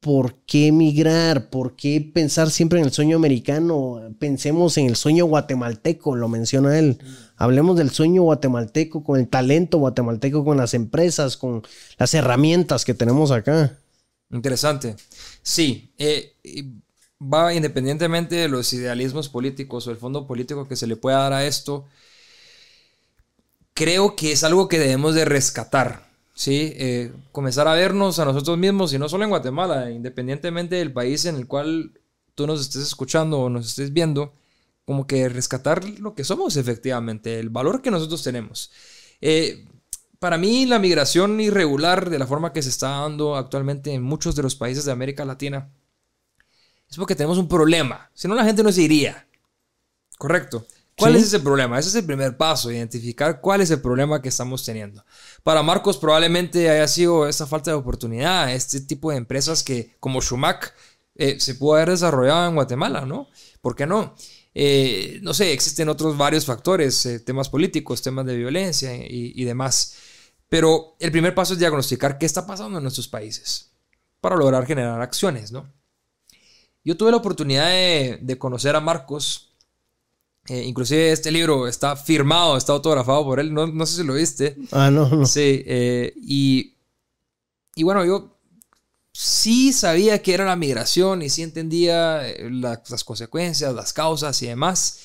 ¿por 0.00 0.34
qué 0.44 0.68
emigrar? 0.68 1.50
¿Por 1.50 1.76
qué 1.76 2.00
pensar 2.00 2.50
siempre 2.50 2.78
en 2.78 2.86
el 2.86 2.92
sueño 2.92 3.16
americano? 3.16 4.00
Pensemos 4.18 4.76
en 4.76 4.86
el 4.86 4.96
sueño 4.96 5.26
guatemalteco, 5.26 6.14
lo 6.14 6.28
menciona 6.28 6.78
él. 6.78 6.98
Hablemos 7.36 7.76
del 7.76 7.90
sueño 7.90 8.22
guatemalteco, 8.22 9.02
con 9.02 9.18
el 9.18 9.28
talento 9.28 9.78
guatemalteco, 9.78 10.44
con 10.44 10.56
las 10.56 10.74
empresas, 10.74 11.36
con 11.36 11.62
las 11.98 12.14
herramientas 12.14 12.84
que 12.84 12.94
tenemos 12.94 13.30
acá. 13.30 13.78
Interesante. 14.30 14.96
Sí, 15.42 15.92
eh, 15.98 16.36
va 17.22 17.54
independientemente 17.54 18.36
de 18.36 18.48
los 18.48 18.72
idealismos 18.72 19.28
políticos 19.28 19.86
o 19.86 19.90
el 19.90 19.96
fondo 19.96 20.26
político 20.26 20.66
que 20.66 20.76
se 20.76 20.86
le 20.86 20.96
pueda 20.96 21.18
dar 21.18 21.32
a 21.32 21.46
esto, 21.46 21.86
creo 23.74 24.16
que 24.16 24.32
es 24.32 24.44
algo 24.44 24.68
que 24.68 24.78
debemos 24.78 25.14
de 25.14 25.24
rescatar. 25.24 26.10
¿sí? 26.34 26.72
Eh, 26.76 27.12
comenzar 27.30 27.68
a 27.68 27.74
vernos 27.74 28.18
a 28.18 28.24
nosotros 28.24 28.58
mismos 28.58 28.92
y 28.92 28.98
no 28.98 29.08
solo 29.08 29.24
en 29.24 29.30
Guatemala, 29.30 29.90
independientemente 29.90 30.76
del 30.76 30.92
país 30.92 31.24
en 31.24 31.36
el 31.36 31.46
cual 31.46 31.92
tú 32.34 32.46
nos 32.46 32.60
estés 32.60 32.82
escuchando 32.82 33.40
o 33.40 33.50
nos 33.50 33.68
estés 33.68 33.92
viendo, 33.92 34.32
como 34.84 35.06
que 35.06 35.28
rescatar 35.28 35.84
lo 36.00 36.14
que 36.14 36.24
somos 36.24 36.56
efectivamente, 36.56 37.38
el 37.38 37.50
valor 37.50 37.82
que 37.82 37.90
nosotros 37.90 38.22
tenemos. 38.22 38.70
Eh, 39.20 39.66
para 40.18 40.38
mí 40.38 40.66
la 40.66 40.78
migración 40.78 41.40
irregular 41.40 42.10
de 42.10 42.18
la 42.18 42.26
forma 42.26 42.52
que 42.52 42.62
se 42.62 42.68
está 42.68 42.88
dando 42.88 43.36
actualmente 43.36 43.92
en 43.92 44.02
muchos 44.02 44.34
de 44.36 44.42
los 44.42 44.54
países 44.54 44.84
de 44.84 44.92
América 44.92 45.24
Latina 45.24 45.70
es 46.92 46.98
porque 46.98 47.16
tenemos 47.16 47.38
un 47.38 47.48
problema, 47.48 48.10
si 48.12 48.28
no 48.28 48.34
la 48.34 48.44
gente 48.44 48.62
no 48.62 48.70
se 48.70 48.82
iría. 48.82 49.26
Correcto. 50.18 50.66
¿Cuál 50.94 51.16
es 51.16 51.22
ese 51.22 51.40
problema? 51.40 51.78
Ese 51.78 51.88
es 51.88 51.94
el 51.94 52.04
primer 52.04 52.36
paso, 52.36 52.70
identificar 52.70 53.40
cuál 53.40 53.62
es 53.62 53.70
el 53.70 53.80
problema 53.80 54.20
que 54.20 54.28
estamos 54.28 54.62
teniendo. 54.62 55.02
Para 55.42 55.62
Marcos 55.62 55.96
probablemente 55.96 56.68
haya 56.68 56.86
sido 56.86 57.26
esa 57.26 57.46
falta 57.46 57.70
de 57.70 57.78
oportunidad, 57.78 58.52
este 58.52 58.82
tipo 58.82 59.10
de 59.10 59.16
empresas 59.16 59.62
que 59.62 59.96
como 60.00 60.20
Shumac 60.20 60.74
eh, 61.14 61.40
se 61.40 61.54
pudo 61.54 61.76
haber 61.76 61.90
desarrollado 61.90 62.46
en 62.46 62.54
Guatemala, 62.56 63.06
¿no? 63.06 63.26
¿Por 63.62 63.74
qué 63.74 63.86
no? 63.86 64.14
Eh, 64.54 65.18
no 65.22 65.32
sé, 65.32 65.52
existen 65.52 65.88
otros 65.88 66.18
varios 66.18 66.44
factores, 66.44 67.06
eh, 67.06 67.20
temas 67.20 67.48
políticos, 67.48 68.02
temas 68.02 68.26
de 68.26 68.36
violencia 68.36 68.94
y, 68.94 69.32
y, 69.34 69.44
demás. 69.44 69.94
Pero 70.50 70.94
el 71.00 71.10
primer 71.10 71.34
paso 71.34 71.54
es 71.54 71.58
diagnosticar 71.58 72.18
qué 72.18 72.26
está 72.26 72.46
pasando 72.46 72.76
en 72.76 72.84
nuestros 72.84 73.08
países 73.08 73.72
para 74.20 74.36
lograr 74.36 74.66
generar 74.66 75.00
acciones, 75.00 75.52
¿no? 75.52 75.72
Yo 76.84 76.96
tuve 76.96 77.10
la 77.10 77.16
oportunidad 77.18 77.68
de, 77.68 78.18
de 78.20 78.38
conocer 78.38 78.74
a 78.76 78.80
Marcos 78.80 79.52
eh, 80.48 80.64
inclusive 80.64 81.12
este 81.12 81.30
libro 81.30 81.68
está 81.68 81.94
firmado, 81.94 82.56
está 82.56 82.72
autografado 82.72 83.24
por 83.24 83.38
él. 83.38 83.54
No, 83.54 83.86
sé 83.86 83.98
si 83.98 84.04
lo 84.04 84.14
viste. 84.14 84.56
Ah, 84.72 84.90
no, 84.90 85.08
no. 85.08 85.26
Sí, 85.26 85.62
eh, 85.66 86.12
y, 86.16 86.74
y 87.76 87.82
bueno, 87.84 88.04
yo 88.04 88.36
sí 89.12 89.72
sabía 89.72 90.20
que 90.20 90.34
era 90.34 90.44
la 90.44 90.56
migración 90.56 91.22
y 91.22 91.28
sí 91.28 91.42
entendía 91.42 92.28
eh, 92.28 92.50
las 92.50 93.04
consecuencias, 93.04 93.72
las 93.72 93.92
causas 93.92 94.42
y 94.42 94.48
demás. 94.48 94.98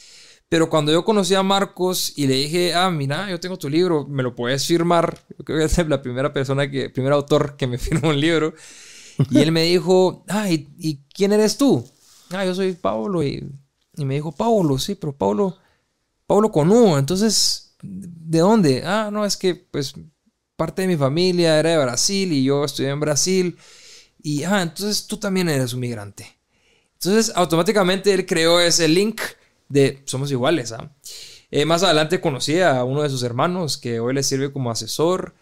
Pero 0.50 0.70
cuando 0.70 0.92
yo 0.94 1.04
conocí 1.04 1.36
a 1.36 1.44
Marcos 1.44 2.14
y 2.16 2.26
le 2.26 2.36
dije, 2.36 2.74
ah, 2.74 2.90
mira, 2.90 3.30
yo 3.30 3.40
tengo 3.40 3.58
tu 3.58 3.70
libro, 3.70 4.08
me 4.08 4.24
lo 4.24 4.34
puedes 4.34 4.66
firmar. 4.66 5.20
Yo 5.38 5.46
creo 5.46 5.60
que 5.60 5.66
es 5.82 5.88
la 5.88 6.02
primera 6.02 6.34
persona 6.34 6.72
que, 6.72 6.90
primer 6.90 7.14
autor 7.14 7.58
que 7.58 7.68
me 7.68 7.78
firmó 7.78 8.10
un 8.10 8.20
libro. 8.20 8.56
Y 9.32 9.40
él 9.40 9.52
me 9.52 9.64
dijo, 9.64 10.24
ah, 10.28 10.50
¿y, 10.50 10.70
¿y 10.78 11.00
quién 11.14 11.32
eres 11.34 11.58
tú? 11.58 11.84
Ah, 12.32 12.46
yo 12.46 12.54
soy 12.54 12.74
Pablo 12.74 13.24
y 13.24 13.50
y 13.98 14.06
me 14.06 14.16
dijo, 14.16 14.32
Paulo, 14.32 14.78
sí, 14.78 14.96
pero 14.96 15.12
Paulo, 15.14 15.58
Paulo 16.28 16.52
con 16.52 16.72
U, 16.72 16.98
entonces, 16.98 17.76
¿de 17.82 18.40
dónde? 18.40 18.84
Ah, 18.86 19.10
no, 19.12 19.26
es 19.26 19.36
que 19.36 19.56
pues 19.56 19.96
parte 20.56 20.84
de 20.84 20.88
mi 20.88 20.96
familia 20.96 21.60
era 21.60 21.72
de 21.72 21.78
Brasil 21.84 22.32
y 22.32 22.44
yo 22.44 22.64
estudié 22.64 22.90
en 22.90 23.00
Brasil. 23.00 23.58
Y, 24.22 24.44
ah, 24.44 24.62
entonces 24.62 25.08
tú 25.08 25.18
también 25.18 25.50
eres 25.50 25.74
un 25.74 25.80
migrante. 25.80 26.38
Entonces, 26.94 27.32
automáticamente 27.36 28.14
él 28.14 28.26
creó 28.26 28.60
ese 28.60 28.88
link 28.88 29.22
de 29.68 30.02
somos 30.06 30.32
iguales. 30.32 30.72
¿ah? 30.72 30.96
Eh, 31.50 31.66
más 31.66 31.84
adelante 31.84 32.22
conocí 32.22 32.60
a 32.60 32.84
uno 32.84 33.04
de 33.04 33.10
sus 33.10 33.24
hermanos 33.24 33.78
que 33.78 34.00
hoy 34.00 34.14
le 34.14 34.24
sirve 34.24 34.52
como 34.52 34.72
asesor. 34.72 35.34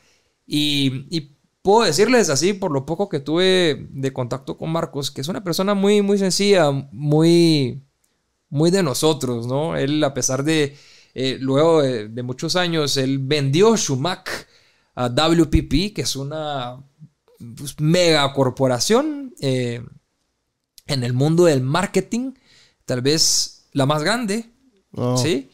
Y, 0.47 1.07
y, 1.09 1.34
puedo 1.65 1.83
decirles 1.83 2.29
así, 2.29 2.53
por 2.53 2.71
lo 2.71 2.85
poco 2.85 3.09
que 3.09 3.19
tuve 3.19 3.87
de 3.89 4.13
contacto 4.13 4.55
con 4.55 4.71
Marcos, 4.71 5.09
que 5.09 5.21
es 5.21 5.27
una 5.29 5.43
persona 5.43 5.73
muy, 5.73 6.03
muy 6.03 6.19
sencilla, 6.19 6.69
muy, 6.69 7.83
muy 8.49 8.69
de 8.69 8.83
nosotros, 8.83 9.47
¿no? 9.47 9.75
Él, 9.75 10.03
a 10.03 10.13
pesar 10.13 10.43
de, 10.43 10.77
eh, 11.15 11.37
luego 11.41 11.81
de, 11.81 12.21
muchos 12.21 12.55
años, 12.55 12.97
él 12.97 13.17
vendió 13.17 13.75
Shumac 13.75 14.47
a 14.93 15.09
WPP, 15.09 15.95
que 15.95 16.03
es 16.03 16.15
una 16.15 16.83
pues, 17.57 17.79
mega 17.79 18.31
corporación 18.33 19.33
eh, 19.41 19.83
en 20.85 21.03
el 21.03 21.13
mundo 21.13 21.45
del 21.45 21.61
marketing, 21.61 22.33
tal 22.85 23.01
vez 23.01 23.69
la 23.71 23.87
más 23.87 24.03
grande. 24.03 24.51
Oh, 24.95 25.17
¿Sí? 25.17 25.49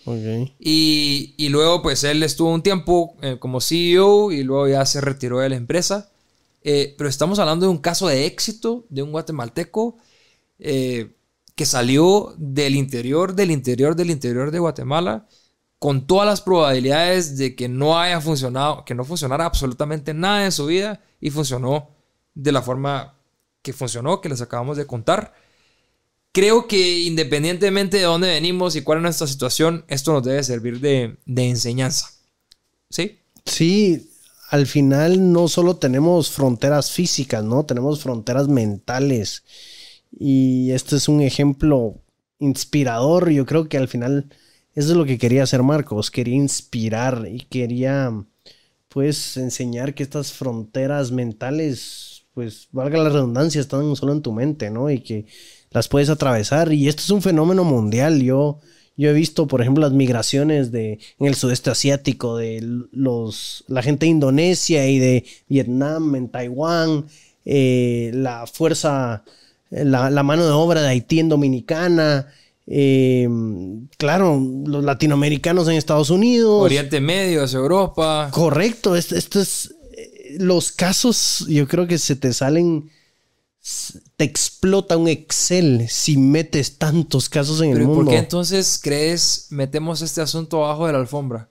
Y, 0.60 1.50
luego, 1.50 1.82
pues 1.82 2.04
él 2.04 2.22
estuvo 2.24 2.54
un 2.54 2.62
tiempo 2.62 3.16
eh, 3.22 3.38
como 3.40 3.60
CEO 3.60 4.32
y 4.32 4.44
luego 4.44 4.68
ya 4.68 4.86
se 4.86 5.02
retiró 5.02 5.40
de 5.40 5.50
la 5.50 5.56
empresa. 5.56 6.12
pero 6.64 7.10
estamos 7.10 7.40
hablando 7.40 7.66
de 7.66 7.72
un 7.72 7.80
caso 7.80 8.08
de 8.08 8.26
éxito 8.26 8.86
de 8.90 9.02
un 9.02 9.12
guatemalteco 9.12 9.98
que 11.62 11.66
salió 11.66 12.34
del 12.38 12.76
interior, 12.76 13.36
del 13.36 13.52
interior, 13.52 13.96
del 13.96 14.12
interior 14.12 14.52
de 14.52 14.60
Guatemala, 14.60 15.28
con 15.82 16.06
todas 16.06 16.28
las 16.28 16.42
probabilidades 16.42 17.38
de 17.38 17.56
que 17.56 17.68
no 17.68 18.00
haya 18.00 18.22
funcionado, 18.22 18.86
que 18.86 18.94
no 18.94 19.04
funcionara 19.04 19.46
absolutamente 19.46 20.14
nada 20.14 20.46
en 20.46 20.52
su 20.52 20.68
vida 20.68 21.02
y 21.20 21.32
funcionó 21.32 21.90
de 22.36 22.52
la 22.52 22.62
forma 22.62 23.16
que 23.62 23.74
funcionó, 23.74 24.22
que 24.22 24.30
les 24.30 24.42
acabamos 24.42 24.78
de 24.78 24.86
contar. 24.86 25.34
Creo 26.32 26.68
que 26.68 27.00
independientemente 27.02 27.98
de 27.98 28.04
dónde 28.04 28.30
venimos 28.30 28.76
y 28.76 28.84
cuál 28.84 29.00
es 29.00 29.04
nuestra 29.04 29.28
situación, 29.28 29.84
esto 29.88 30.14
nos 30.14 30.24
debe 30.24 30.44
servir 30.44 30.80
de, 30.80 31.18
de 31.26 31.50
enseñanza. 31.50 32.10
¿Sí? 32.90 33.20
Sí, 33.46 34.12
al 34.50 34.68
final 34.68 35.32
no 35.32 35.48
solo 35.48 35.78
tenemos 35.78 36.30
fronteras 36.32 36.92
físicas, 36.92 37.44
¿no? 37.44 37.66
Tenemos 37.66 38.02
fronteras 38.02 38.48
mentales. 38.48 39.44
Y 40.12 40.72
este 40.72 40.98
es 40.98 41.08
un 41.08 41.22
ejemplo 41.22 42.02
inspirador. 42.40 43.30
Yo 43.30 43.46
creo 43.46 43.70
que 43.70 43.78
al 43.78 43.88
final 43.88 44.30
eso 44.74 44.92
es 44.92 44.98
lo 44.98 45.06
que 45.06 45.18
quería 45.18 45.44
hacer 45.44 45.64
Marcos. 45.64 46.12
Quería 46.12 46.36
inspirar 46.36 47.28
y 47.32 47.40
quería 47.46 48.12
pues 48.90 49.38
enseñar 49.38 49.94
que 49.94 50.04
estas 50.04 50.34
fronteras 50.34 51.12
mentales, 51.12 52.26
pues 52.34 52.68
valga 52.72 53.02
la 53.02 53.10
redundancia, 53.10 53.62
están 53.62 53.96
solo 53.96 54.12
en 54.12 54.22
tu 54.22 54.34
mente, 54.34 54.70
¿no? 54.70 54.90
Y 54.90 55.00
que 55.00 55.28
las 55.72 55.88
puedes 55.88 56.10
atravesar. 56.10 56.72
Y 56.72 56.88
esto 56.88 57.02
es 57.02 57.10
un 57.10 57.22
fenómeno 57.22 57.64
mundial. 57.64 58.22
Yo, 58.22 58.60
yo 58.96 59.10
he 59.10 59.14
visto, 59.14 59.48
por 59.48 59.62
ejemplo, 59.62 59.82
las 59.82 59.94
migraciones 59.94 60.72
de, 60.72 61.00
en 61.20 61.28
el 61.28 61.36
sudeste 61.36 61.72
asiático 61.72 62.38
de 62.38 62.62
los, 62.92 63.64
la 63.68 63.82
gente 63.82 64.06
de 64.06 64.12
Indonesia 64.12 64.88
y 64.88 65.00
de 65.00 65.26
Vietnam, 65.48 66.16
en 66.16 66.30
Taiwán, 66.30 67.06
eh, 67.46 68.12
la 68.14 68.46
fuerza 68.46 69.24
la, 69.72 70.24
mano 70.24 70.46
de 70.46 70.52
obra 70.52 70.82
de 70.82 70.90
Haití 70.90 71.20
en 71.20 71.30
Dominicana. 71.30 72.28
Eh, 72.68 73.28
claro, 73.98 74.40
los 74.66 74.84
latinoamericanos 74.84 75.68
en 75.68 75.76
Estados 75.76 76.10
Unidos. 76.10 76.62
Oriente 76.62 77.00
Medio, 77.02 77.44
hacia 77.44 77.58
Europa. 77.58 78.30
Correcto, 78.32 78.96
esto, 78.96 79.16
es. 79.16 79.74
Eh, 79.98 80.38
los 80.40 80.72
casos, 80.72 81.46
yo 81.48 81.68
creo 81.68 81.88
que 81.88 81.98
se 81.98 82.16
te 82.16 82.34
salen. 82.34 82.90
Te 84.18 84.24
explota 84.24 84.98
un 84.98 85.08
Excel 85.08 85.88
si 85.90 86.18
metes 86.18 86.78
tantos 86.78 87.30
casos 87.30 87.62
en 87.62 87.72
el 87.72 87.80
mundo. 87.84 88.04
¿Por 88.04 88.10
qué 88.10 88.18
entonces 88.18 88.80
crees 88.82 89.48
metemos 89.50 90.02
este 90.02 90.22
asunto 90.22 90.66
abajo 90.66 90.88
de 90.88 90.94
la 90.94 91.00
alfombra? 91.00 91.48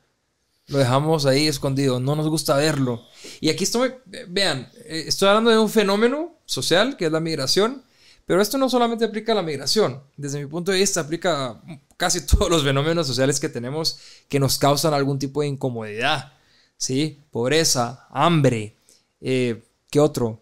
Lo 0.67 0.79
dejamos 0.79 1.27
ahí 1.27 1.47
escondido, 1.47 2.01
no 2.01 2.17
nos 2.17 2.29
gusta 2.29 2.57
verlo. 2.57 3.03
Y 3.41 3.51
aquí 3.51 3.65
estoy, 3.65 3.93
vean, 4.29 4.69
eh, 4.85 5.05
estoy 5.07 5.29
hablando 5.29 5.51
de 5.51 5.59
un 5.59 5.69
fenómeno 5.69 6.35
social 6.47 6.97
que 6.97 7.07
es 7.07 7.13
la 7.13 7.21
migración 7.21 7.83
pero 8.31 8.41
esto 8.41 8.59
no 8.59 8.71
solamente 8.71 9.05
aplica 9.05 9.33
a 9.33 9.35
la 9.35 9.43
migración, 9.43 10.05
desde 10.17 10.39
mi 10.39 10.47
punto 10.47 10.71
de 10.71 10.79
vista 10.79 11.01
aplica 11.01 11.47
a 11.47 11.63
casi 11.97 12.25
todos 12.29 12.49
los 12.49 12.63
fenómenos 12.63 13.09
sociales 13.09 13.41
que 13.41 13.49
tenemos 13.49 13.99
que 14.29 14.39
nos 14.39 14.57
causan 14.57 14.95
algún 14.95 15.19
tipo 15.19 15.41
de 15.41 15.49
incomodidad, 15.49 16.33
¿sí? 16.77 17.25
Pobreza, 17.33 18.07
hambre, 18.09 18.77
eh, 19.21 19.65
¿qué 19.91 19.99
otro? 19.99 20.41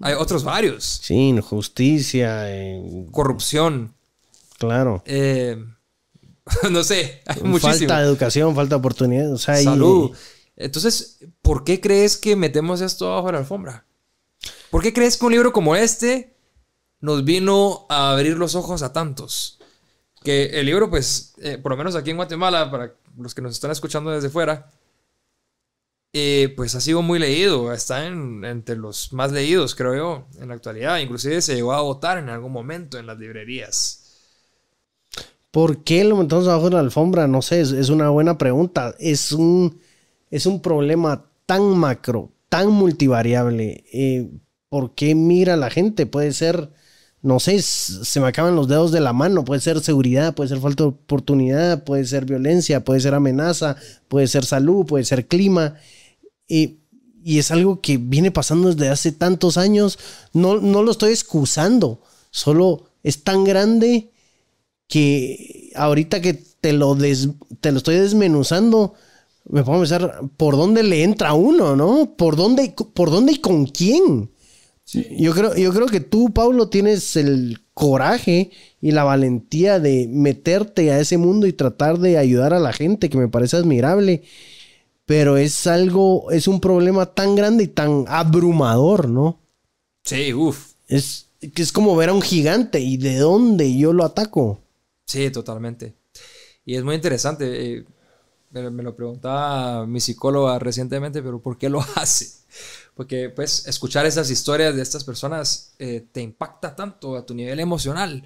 Hay 0.00 0.14
otros 0.14 0.44
varios. 0.44 0.84
Sí, 1.02 1.14
injusticia. 1.14 2.50
Eh, 2.50 3.06
corrupción. 3.10 3.94
Claro. 4.58 5.02
Eh, 5.06 5.62
no 6.70 6.82
sé, 6.82 7.22
hay 7.26 7.58
Falta 7.58 7.98
de 7.98 8.06
educación, 8.06 8.54
falta 8.54 8.74
de 8.74 8.78
oportunidad. 8.78 9.36
Salud. 9.36 10.10
Entonces, 10.56 11.18
¿por 11.42 11.64
qué 11.64 11.80
crees 11.80 12.16
que 12.16 12.36
metemos 12.36 12.80
esto 12.80 13.10
bajo 13.14 13.32
la 13.32 13.38
alfombra? 13.38 13.86
¿Por 14.70 14.82
qué 14.82 14.92
crees 14.92 15.16
que 15.16 15.26
un 15.26 15.32
libro 15.32 15.52
como 15.52 15.76
este 15.76 16.34
nos 17.00 17.24
vino 17.24 17.86
a 17.88 18.12
abrir 18.12 18.36
los 18.36 18.54
ojos 18.54 18.82
a 18.82 18.92
tantos. 18.92 19.58
Que 20.22 20.60
el 20.60 20.66
libro, 20.66 20.90
pues, 20.90 21.34
eh, 21.38 21.58
por 21.58 21.72
lo 21.72 21.78
menos 21.78 21.96
aquí 21.96 22.10
en 22.10 22.16
Guatemala, 22.16 22.70
para 22.70 22.94
los 23.16 23.34
que 23.34 23.42
nos 23.42 23.52
están 23.52 23.70
escuchando 23.70 24.10
desde 24.10 24.28
fuera, 24.28 24.70
eh, 26.12 26.52
pues 26.56 26.74
ha 26.74 26.80
sido 26.80 27.02
muy 27.02 27.18
leído, 27.20 27.72
está 27.72 28.06
entre 28.06 28.76
los 28.76 29.12
más 29.12 29.30
leídos, 29.30 29.76
creo 29.76 29.94
yo, 29.94 30.26
en 30.40 30.48
la 30.48 30.54
actualidad. 30.54 30.98
Inclusive 30.98 31.40
se 31.40 31.54
llegó 31.54 31.72
a 31.72 31.82
votar 31.82 32.18
en 32.18 32.28
algún 32.28 32.52
momento 32.52 32.98
en 32.98 33.06
las 33.06 33.18
librerías. 33.18 34.00
¿Por 35.50 35.82
qué 35.84 36.04
lo 36.04 36.16
metemos 36.16 36.46
abajo 36.46 36.66
de 36.66 36.74
la 36.74 36.80
alfombra? 36.80 37.26
No 37.26 37.42
sé, 37.42 37.60
es, 37.60 37.88
una 37.88 38.08
buena 38.10 38.38
pregunta. 38.38 38.94
Es 38.98 39.32
un, 39.32 39.80
es 40.30 40.46
un 40.46 40.62
problema 40.62 41.26
tan 41.46 41.76
macro, 41.76 42.32
tan 42.48 42.68
multivariable. 42.68 43.84
Eh, 43.92 44.30
¿Por 44.68 44.94
qué 44.94 45.14
mira 45.14 45.56
la 45.56 45.70
gente? 45.70 46.06
Puede 46.06 46.32
ser, 46.32 46.70
no 47.22 47.40
sé, 47.40 47.62
se 47.62 48.20
me 48.20 48.28
acaban 48.28 48.54
los 48.54 48.68
dedos 48.68 48.92
de 48.92 49.00
la 49.00 49.12
mano. 49.12 49.44
Puede 49.44 49.60
ser 49.60 49.80
seguridad, 49.80 50.34
puede 50.34 50.48
ser 50.50 50.60
falta 50.60 50.84
de 50.84 50.90
oportunidad, 50.90 51.82
puede 51.84 52.04
ser 52.04 52.26
violencia, 52.26 52.84
puede 52.84 53.00
ser 53.00 53.14
amenaza, 53.14 53.76
puede 54.08 54.28
ser 54.28 54.44
salud, 54.44 54.86
puede 54.86 55.04
ser 55.04 55.26
clima. 55.26 55.76
Y 56.50 57.38
es 57.38 57.50
algo 57.50 57.80
que 57.80 57.96
viene 57.96 58.30
pasando 58.30 58.72
desde 58.72 58.90
hace 58.90 59.12
tantos 59.12 59.56
años. 59.56 59.98
No, 60.32 60.60
no 60.60 60.82
lo 60.82 60.90
estoy 60.90 61.12
excusando, 61.12 62.02
solo 62.30 62.86
es 63.02 63.24
tan 63.24 63.44
grande 63.44 64.10
que 64.88 65.70
ahorita 65.76 66.20
que 66.20 66.34
te 66.34 66.72
lo, 66.72 66.96
te 67.60 67.72
lo 67.72 67.78
estoy 67.78 67.96
desmenuzando, 67.96 68.94
me 69.48 69.62
pongo 69.62 69.78
a 69.78 69.80
pensar 69.80 70.20
por 70.36 70.56
dónde 70.56 70.82
le 70.82 71.02
entra 71.02 71.32
uno, 71.32 71.76
¿no? 71.76 72.14
¿Por 72.16 72.36
dónde, 72.36 72.74
por 72.94 73.10
dónde 73.10 73.32
y 73.32 73.38
con 73.38 73.66
quién? 73.66 74.30
Yo, 74.92 75.32
creo, 75.34 75.54
yo 75.54 75.72
creo 75.72 75.86
que 75.86 76.00
tú, 76.00 76.32
Pablo, 76.34 76.68
tienes 76.68 77.14
el 77.14 77.60
coraje 77.74 78.50
y 78.80 78.90
la 78.90 79.04
valentía 79.04 79.78
de 79.78 80.08
meterte 80.10 80.90
a 80.90 80.98
ese 80.98 81.16
mundo 81.16 81.46
y 81.46 81.52
tratar 81.52 81.98
de 81.98 82.18
ayudar 82.18 82.52
a 82.52 82.58
la 82.58 82.72
gente, 82.72 83.08
que 83.08 83.16
me 83.16 83.28
parece 83.28 83.56
admirable. 83.56 84.24
Pero 85.10 85.36
es 85.36 85.66
algo, 85.66 86.30
es 86.30 86.46
un 86.46 86.60
problema 86.60 87.04
tan 87.04 87.34
grande 87.34 87.64
y 87.64 87.66
tan 87.66 88.04
abrumador, 88.06 89.08
¿no? 89.08 89.40
Sí, 90.04 90.32
uff. 90.32 90.74
Es, 90.86 91.26
es 91.40 91.72
como 91.72 91.96
ver 91.96 92.10
a 92.10 92.12
un 92.12 92.22
gigante 92.22 92.78
y 92.78 92.96
de 92.96 93.18
dónde 93.18 93.76
yo 93.76 93.92
lo 93.92 94.04
ataco. 94.04 94.60
Sí, 95.06 95.28
totalmente. 95.30 95.96
Y 96.64 96.76
es 96.76 96.84
muy 96.84 96.94
interesante. 96.94 97.78
Eh, 97.78 97.84
me, 98.50 98.84
lo 98.84 98.94
preguntaba 98.94 99.84
mi 99.84 99.98
psicóloga 99.98 100.60
recientemente, 100.60 101.24
pero 101.24 101.42
¿por 101.42 101.58
qué 101.58 101.68
lo 101.68 101.80
hace? 101.96 102.30
Porque 102.94 103.30
pues 103.30 103.66
escuchar 103.66 104.06
esas 104.06 104.30
historias 104.30 104.76
de 104.76 104.82
estas 104.82 105.02
personas 105.02 105.74
eh, 105.80 106.06
te 106.12 106.20
impacta 106.20 106.76
tanto 106.76 107.16
a 107.16 107.26
tu 107.26 107.34
nivel 107.34 107.58
emocional. 107.58 108.24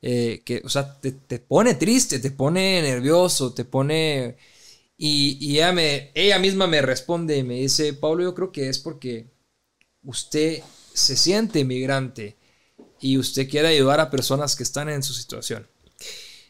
Eh, 0.00 0.40
que, 0.42 0.62
o 0.64 0.70
sea, 0.70 0.98
te, 0.98 1.12
pone 1.38 1.74
triste, 1.74 2.18
te 2.18 2.30
pone 2.30 2.80
nervioso, 2.80 3.52
te 3.52 3.66
pone... 3.66 4.38
Y, 4.96 5.58
ella, 5.58 5.74
ella 6.14 6.38
misma 6.38 6.66
me 6.66 6.80
responde 6.80 7.36
y 7.36 7.42
me 7.42 7.54
dice, 7.54 7.94
Pablo, 7.94 8.22
yo 8.22 8.34
creo 8.34 8.52
que 8.52 8.68
es 8.68 8.78
porque 8.78 9.26
usted 10.02 10.62
se 10.92 11.16
siente 11.16 11.64
migrante 11.64 12.36
y 13.00 13.18
usted 13.18 13.48
quiere 13.48 13.68
ayudar 13.68 14.00
a 14.00 14.10
personas 14.10 14.54
que 14.54 14.62
están 14.62 14.88
en 14.88 15.02
su 15.02 15.12
situación. 15.12 15.66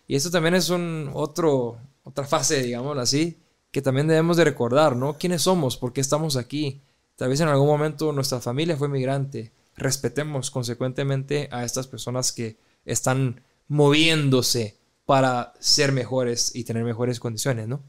Y 0.07 0.16
esto 0.16 0.30
también 0.30 0.54
es 0.54 0.68
un 0.68 1.11
otro, 1.14 1.80
otra 2.02 2.26
fase, 2.26 2.62
digámoslo 2.62 3.00
así, 3.00 3.38
que 3.70 3.83
también 3.83 4.07
debemos 4.07 4.37
de 4.37 4.44
recordar, 4.44 4.94
¿no? 4.94 5.16
¿Quiénes 5.16 5.42
somos? 5.42 5.76
¿Por 5.76 5.92
qué 5.92 6.00
estamos 6.00 6.37
aquí? 6.37 6.80
Tal 7.16 7.30
vez 7.30 7.40
en 7.40 7.48
algún 7.48 7.66
momento 7.66 8.12
nuestra 8.12 8.40
familia 8.40 8.76
fue 8.76 8.88
migrante. 8.88 9.52
Respetemos 9.76 10.50
consecuentemente 10.50 11.48
a 11.50 11.64
estas 11.64 11.87
personas 11.87 12.33
que 12.33 12.57
están 12.85 13.42
moviéndose 13.66 14.76
para 15.07 15.54
ser 15.59 15.92
mejores 15.92 16.54
y 16.54 16.64
tener 16.64 16.85
mejores 16.85 17.18
condiciones, 17.18 17.66
¿no? 17.66 17.83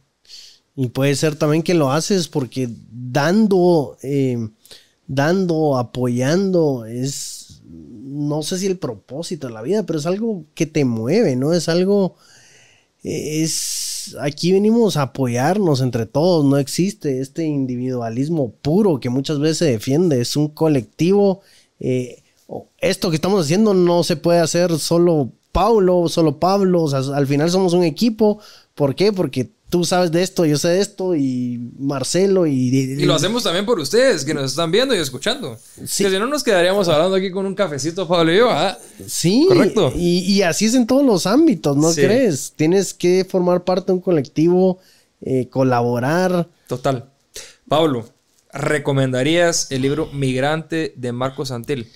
Y 0.76 0.90
puede 0.90 1.16
ser 1.16 1.36
también 1.36 1.64
que 1.64 1.74
lo 1.74 1.92
haces 1.92 2.28
porque 2.28 2.70
dando, 2.92 3.98
eh, 4.04 4.50
dando, 5.08 5.78
apoyando, 5.78 6.86
es 6.86 7.46
no 8.16 8.44
sé 8.44 8.58
si 8.58 8.68
el 8.68 8.78
propósito 8.78 9.48
de 9.48 9.54
la 9.54 9.62
vida, 9.62 9.84
pero 9.84 10.00
es 10.00 10.06
algo 10.06 10.46
que 10.54 10.66
te 10.66 10.86
mueve, 10.86 11.36
¿no? 11.36 11.54
Es 11.54 11.68
algo, 11.68 12.16
es, 13.04 14.16
aquí 14.22 14.54
venimos 14.54 14.96
a 14.96 15.04
apoyarnos 15.04 15.82
entre 15.82 16.06
todos, 16.06 16.46
no 16.46 16.58
existe 16.58 17.20
este 17.20 17.44
individualismo 17.44 18.52
puro 18.62 19.00
que 19.00 19.10
muchas 19.10 19.40
veces 19.40 19.58
se 19.58 19.66
defiende, 19.66 20.22
es 20.22 20.38
un 20.38 20.48
colectivo, 20.48 21.42
eh, 21.80 22.24
esto 22.80 23.10
que 23.10 23.16
estamos 23.16 23.44
haciendo 23.44 23.74
no 23.74 24.04
se 24.04 24.16
puede 24.16 24.40
hacer 24.40 24.78
solo 24.80 25.32
Paulo, 25.52 26.08
solo 26.08 26.40
Pablo, 26.40 26.88
al 26.94 27.28
final 27.28 27.50
somos 27.50 27.74
un 27.74 27.84
equipo, 27.84 28.40
¿por 28.76 28.96
qué? 28.96 29.12
Porque 29.12 29.52
tú 29.76 29.84
sabes 29.84 30.10
de 30.10 30.24
esto, 30.24 30.46
yo 30.46 30.58
sé 30.58 30.70
de 30.70 30.80
esto, 30.80 31.16
y 31.18 31.60
Marcelo, 31.78 32.48
y... 32.48 32.54
Y, 32.54 33.04
lo 33.04 33.14
hacemos 33.14 33.44
también 33.44 33.66
por 33.66 33.78
ustedes, 33.78 34.24
que 34.24 34.34
nos 34.34 34.52
están 34.52 34.72
viendo 34.72 34.96
y 34.96 35.00
escuchando. 35.00 35.60
Sí. 35.86 36.06
Que 36.06 36.12
si 36.12 36.18
no 36.18 36.28
nos 36.28 36.46
quedaríamos 36.46 36.88
hablando 36.88 37.18
aquí 37.18 37.30
con 37.30 37.46
un 37.46 37.54
cafecito, 37.54 38.08
Pablo 38.08 38.32
y 38.32 38.38
yo, 38.38 38.50
¿ah? 38.50 38.78
Sí. 39.06 39.44
Correcto. 39.50 39.92
Y, 39.94 40.42
así 40.44 40.64
es 40.64 40.76
en 40.76 40.88
todos 40.88 41.06
los 41.06 41.28
ámbitos, 41.28 41.76
¿no 41.76 41.94
crees? 41.94 42.54
Tienes 42.56 42.94
que 42.94 43.28
formar 43.30 43.66
parte 43.66 43.88
de 43.88 43.96
un 43.96 44.00
colectivo, 44.00 44.80
eh, 45.20 45.50
colaborar. 45.50 46.48
Total. 46.68 47.10
Pablo, 47.68 48.06
¿recomendarías 48.54 49.70
el 49.72 49.82
libro 49.82 50.08
Migrante 50.14 50.94
de 50.96 51.12
Marcos 51.12 51.50
Santil? 51.50 51.92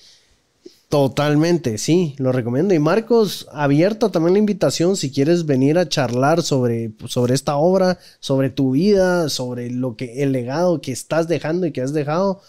Totalmente, 0.90 1.78
sí, 1.78 2.16
lo 2.18 2.32
recomiendo. 2.32 2.74
Y 2.74 2.80
Marcos, 2.80 3.46
abierta 3.52 4.10
también 4.10 4.32
la 4.32 4.40
invitación 4.40 4.96
si 4.96 5.12
quieres 5.12 5.46
venir 5.46 5.78
a 5.78 5.88
charlar 5.88 6.42
sobre, 6.42 6.90
sobre 7.06 7.34
esta 7.34 7.56
obra, 7.56 8.00
sobre 8.18 8.50
tu 8.50 8.72
vida, 8.72 9.28
sobre 9.28 9.70
lo 9.70 9.94
que 9.94 10.24
el 10.24 10.32
legado 10.32 10.80
que 10.80 10.90
estás 10.90 11.28
dejando 11.28 11.64
y 11.64 11.70
que 11.70 11.80
has 11.80 11.92
dejado, 11.92 12.40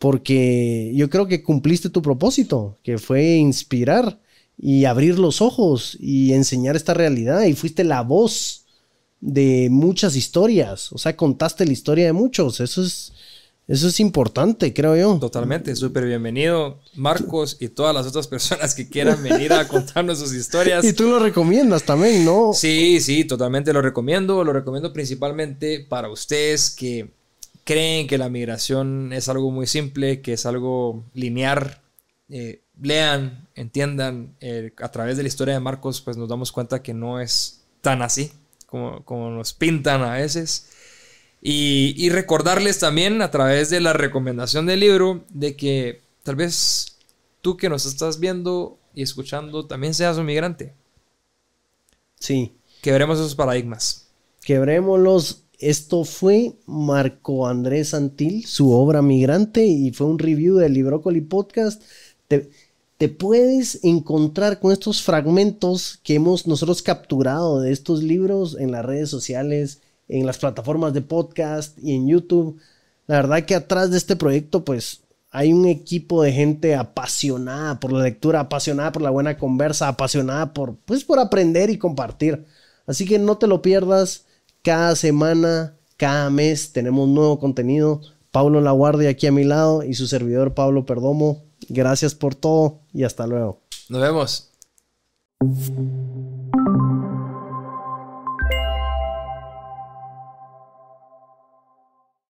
porque 0.00 0.92
yo 0.96 1.08
creo 1.10 1.28
que 1.28 1.44
cumpliste 1.44 1.88
tu 1.88 2.02
propósito, 2.02 2.76
que 2.82 2.98
fue 2.98 3.36
inspirar 3.36 4.18
y 4.58 4.84
abrir 4.86 5.20
los 5.20 5.40
ojos 5.40 5.96
y 6.00 6.32
enseñar 6.32 6.74
esta 6.74 6.92
realidad 6.92 7.44
y 7.44 7.54
fuiste 7.54 7.84
la 7.84 8.02
voz 8.02 8.64
de 9.20 9.68
muchas 9.70 10.16
historias, 10.16 10.92
o 10.92 10.98
sea, 10.98 11.16
contaste 11.16 11.64
la 11.64 11.72
historia 11.72 12.06
de 12.06 12.12
muchos, 12.12 12.58
eso 12.58 12.82
es 12.82 13.12
eso 13.68 13.88
es 13.88 13.98
importante, 13.98 14.72
creo 14.72 14.96
yo. 14.96 15.18
Totalmente, 15.18 15.74
súper 15.74 16.04
bienvenido, 16.06 16.78
Marcos 16.94 17.56
y 17.58 17.68
todas 17.68 17.92
las 17.92 18.06
otras 18.06 18.28
personas 18.28 18.76
que 18.76 18.88
quieran 18.88 19.20
venir 19.24 19.52
a 19.52 19.66
contarnos 19.66 20.20
sus 20.20 20.32
historias. 20.32 20.84
Y 20.84 20.92
tú 20.92 21.08
lo 21.08 21.18
recomiendas 21.18 21.82
también, 21.82 22.24
¿no? 22.24 22.52
Sí, 22.52 23.00
sí, 23.00 23.24
totalmente 23.24 23.72
lo 23.72 23.82
recomiendo. 23.82 24.44
Lo 24.44 24.52
recomiendo 24.52 24.92
principalmente 24.92 25.80
para 25.80 26.08
ustedes 26.08 26.70
que 26.70 27.10
creen 27.64 28.06
que 28.06 28.18
la 28.18 28.28
migración 28.28 29.12
es 29.12 29.28
algo 29.28 29.50
muy 29.50 29.66
simple, 29.66 30.20
que 30.20 30.34
es 30.34 30.46
algo 30.46 31.04
lineal. 31.12 31.80
Eh, 32.28 32.62
lean, 32.80 33.48
entiendan, 33.56 34.36
eh, 34.40 34.72
a 34.80 34.92
través 34.92 35.16
de 35.16 35.24
la 35.24 35.28
historia 35.28 35.54
de 35.54 35.60
Marcos, 35.60 36.00
pues 36.00 36.16
nos 36.16 36.28
damos 36.28 36.52
cuenta 36.52 36.82
que 36.82 36.94
no 36.94 37.20
es 37.20 37.64
tan 37.80 38.02
así 38.02 38.30
como, 38.66 39.04
como 39.04 39.30
nos 39.30 39.52
pintan 39.52 40.02
a 40.02 40.12
veces. 40.12 40.68
Y, 41.48 42.08
recordarles 42.08 42.80
también 42.80 43.22
a 43.22 43.30
través 43.30 43.70
de 43.70 43.78
la 43.78 43.92
recomendación 43.92 44.66
del 44.66 44.80
libro 44.80 45.24
de 45.28 45.54
que 45.54 46.00
tal 46.24 46.34
vez 46.34 46.96
tú 47.40 47.56
que 47.56 47.68
nos 47.68 47.86
estás 47.86 48.18
viendo 48.18 48.78
y 48.96 49.02
escuchando 49.02 49.64
también 49.64 49.94
seas 49.94 50.18
un 50.18 50.26
migrante. 50.26 50.74
Sí. 52.18 52.56
Quebremos 52.82 53.20
esos 53.20 53.36
paradigmas. 53.36 54.08
Quebrémoslos. 54.42 55.44
Esto 55.60 56.02
fue 56.02 56.54
Marco 56.66 57.46
Andrés 57.46 57.90
Santil, 57.90 58.44
su 58.44 58.72
obra 58.72 59.00
Migrante, 59.00 59.64
y 59.64 59.92
fue 59.92 60.08
un 60.08 60.18
review 60.18 60.56
del 60.56 60.72
Librócoli 60.72 61.20
Podcast. 61.20 61.80
Te, 62.26 62.50
te 62.98 63.08
puedes 63.08 63.84
encontrar 63.84 64.58
con 64.58 64.72
estos 64.72 65.00
fragmentos 65.00 66.00
que 66.02 66.16
hemos 66.16 66.48
nosotros 66.48 66.82
capturado 66.82 67.60
de 67.60 67.70
estos 67.70 68.02
libros 68.02 68.56
en 68.58 68.72
las 68.72 68.84
redes 68.84 69.08
sociales, 69.10 69.80
en 70.08 70.26
las 70.26 70.38
plataformas 70.38 70.92
de 70.92 71.02
podcast 71.02 71.78
y 71.78 71.94
en 71.94 72.08
YouTube. 72.08 72.58
La 73.06 73.16
verdad 73.16 73.44
que 73.44 73.54
atrás 73.54 73.90
de 73.90 73.98
este 73.98 74.16
proyecto 74.16 74.64
pues 74.64 75.02
hay 75.30 75.52
un 75.52 75.66
equipo 75.66 76.22
de 76.22 76.32
gente 76.32 76.74
apasionada 76.74 77.78
por 77.78 77.92
la 77.92 78.02
lectura, 78.02 78.40
apasionada 78.40 78.92
por 78.92 79.02
la 79.02 79.10
buena 79.10 79.36
conversa, 79.36 79.88
apasionada 79.88 80.54
por 80.54 80.76
pues 80.76 81.04
por 81.04 81.18
aprender 81.18 81.70
y 81.70 81.78
compartir. 81.78 82.46
Así 82.86 83.04
que 83.04 83.18
no 83.18 83.36
te 83.36 83.46
lo 83.46 83.62
pierdas. 83.62 84.24
Cada 84.62 84.96
semana, 84.96 85.76
cada 85.96 86.30
mes 86.30 86.72
tenemos 86.72 87.08
nuevo 87.08 87.38
contenido. 87.38 88.00
Pablo 88.30 88.60
Laguardia 88.60 89.10
aquí 89.10 89.26
a 89.26 89.32
mi 89.32 89.44
lado 89.44 89.82
y 89.82 89.94
su 89.94 90.06
servidor 90.06 90.54
Pablo 90.54 90.86
Perdomo. 90.86 91.44
Gracias 91.68 92.14
por 92.14 92.34
todo 92.34 92.80
y 92.92 93.04
hasta 93.04 93.26
luego. 93.26 93.60
Nos 93.88 94.00
vemos. 94.00 94.50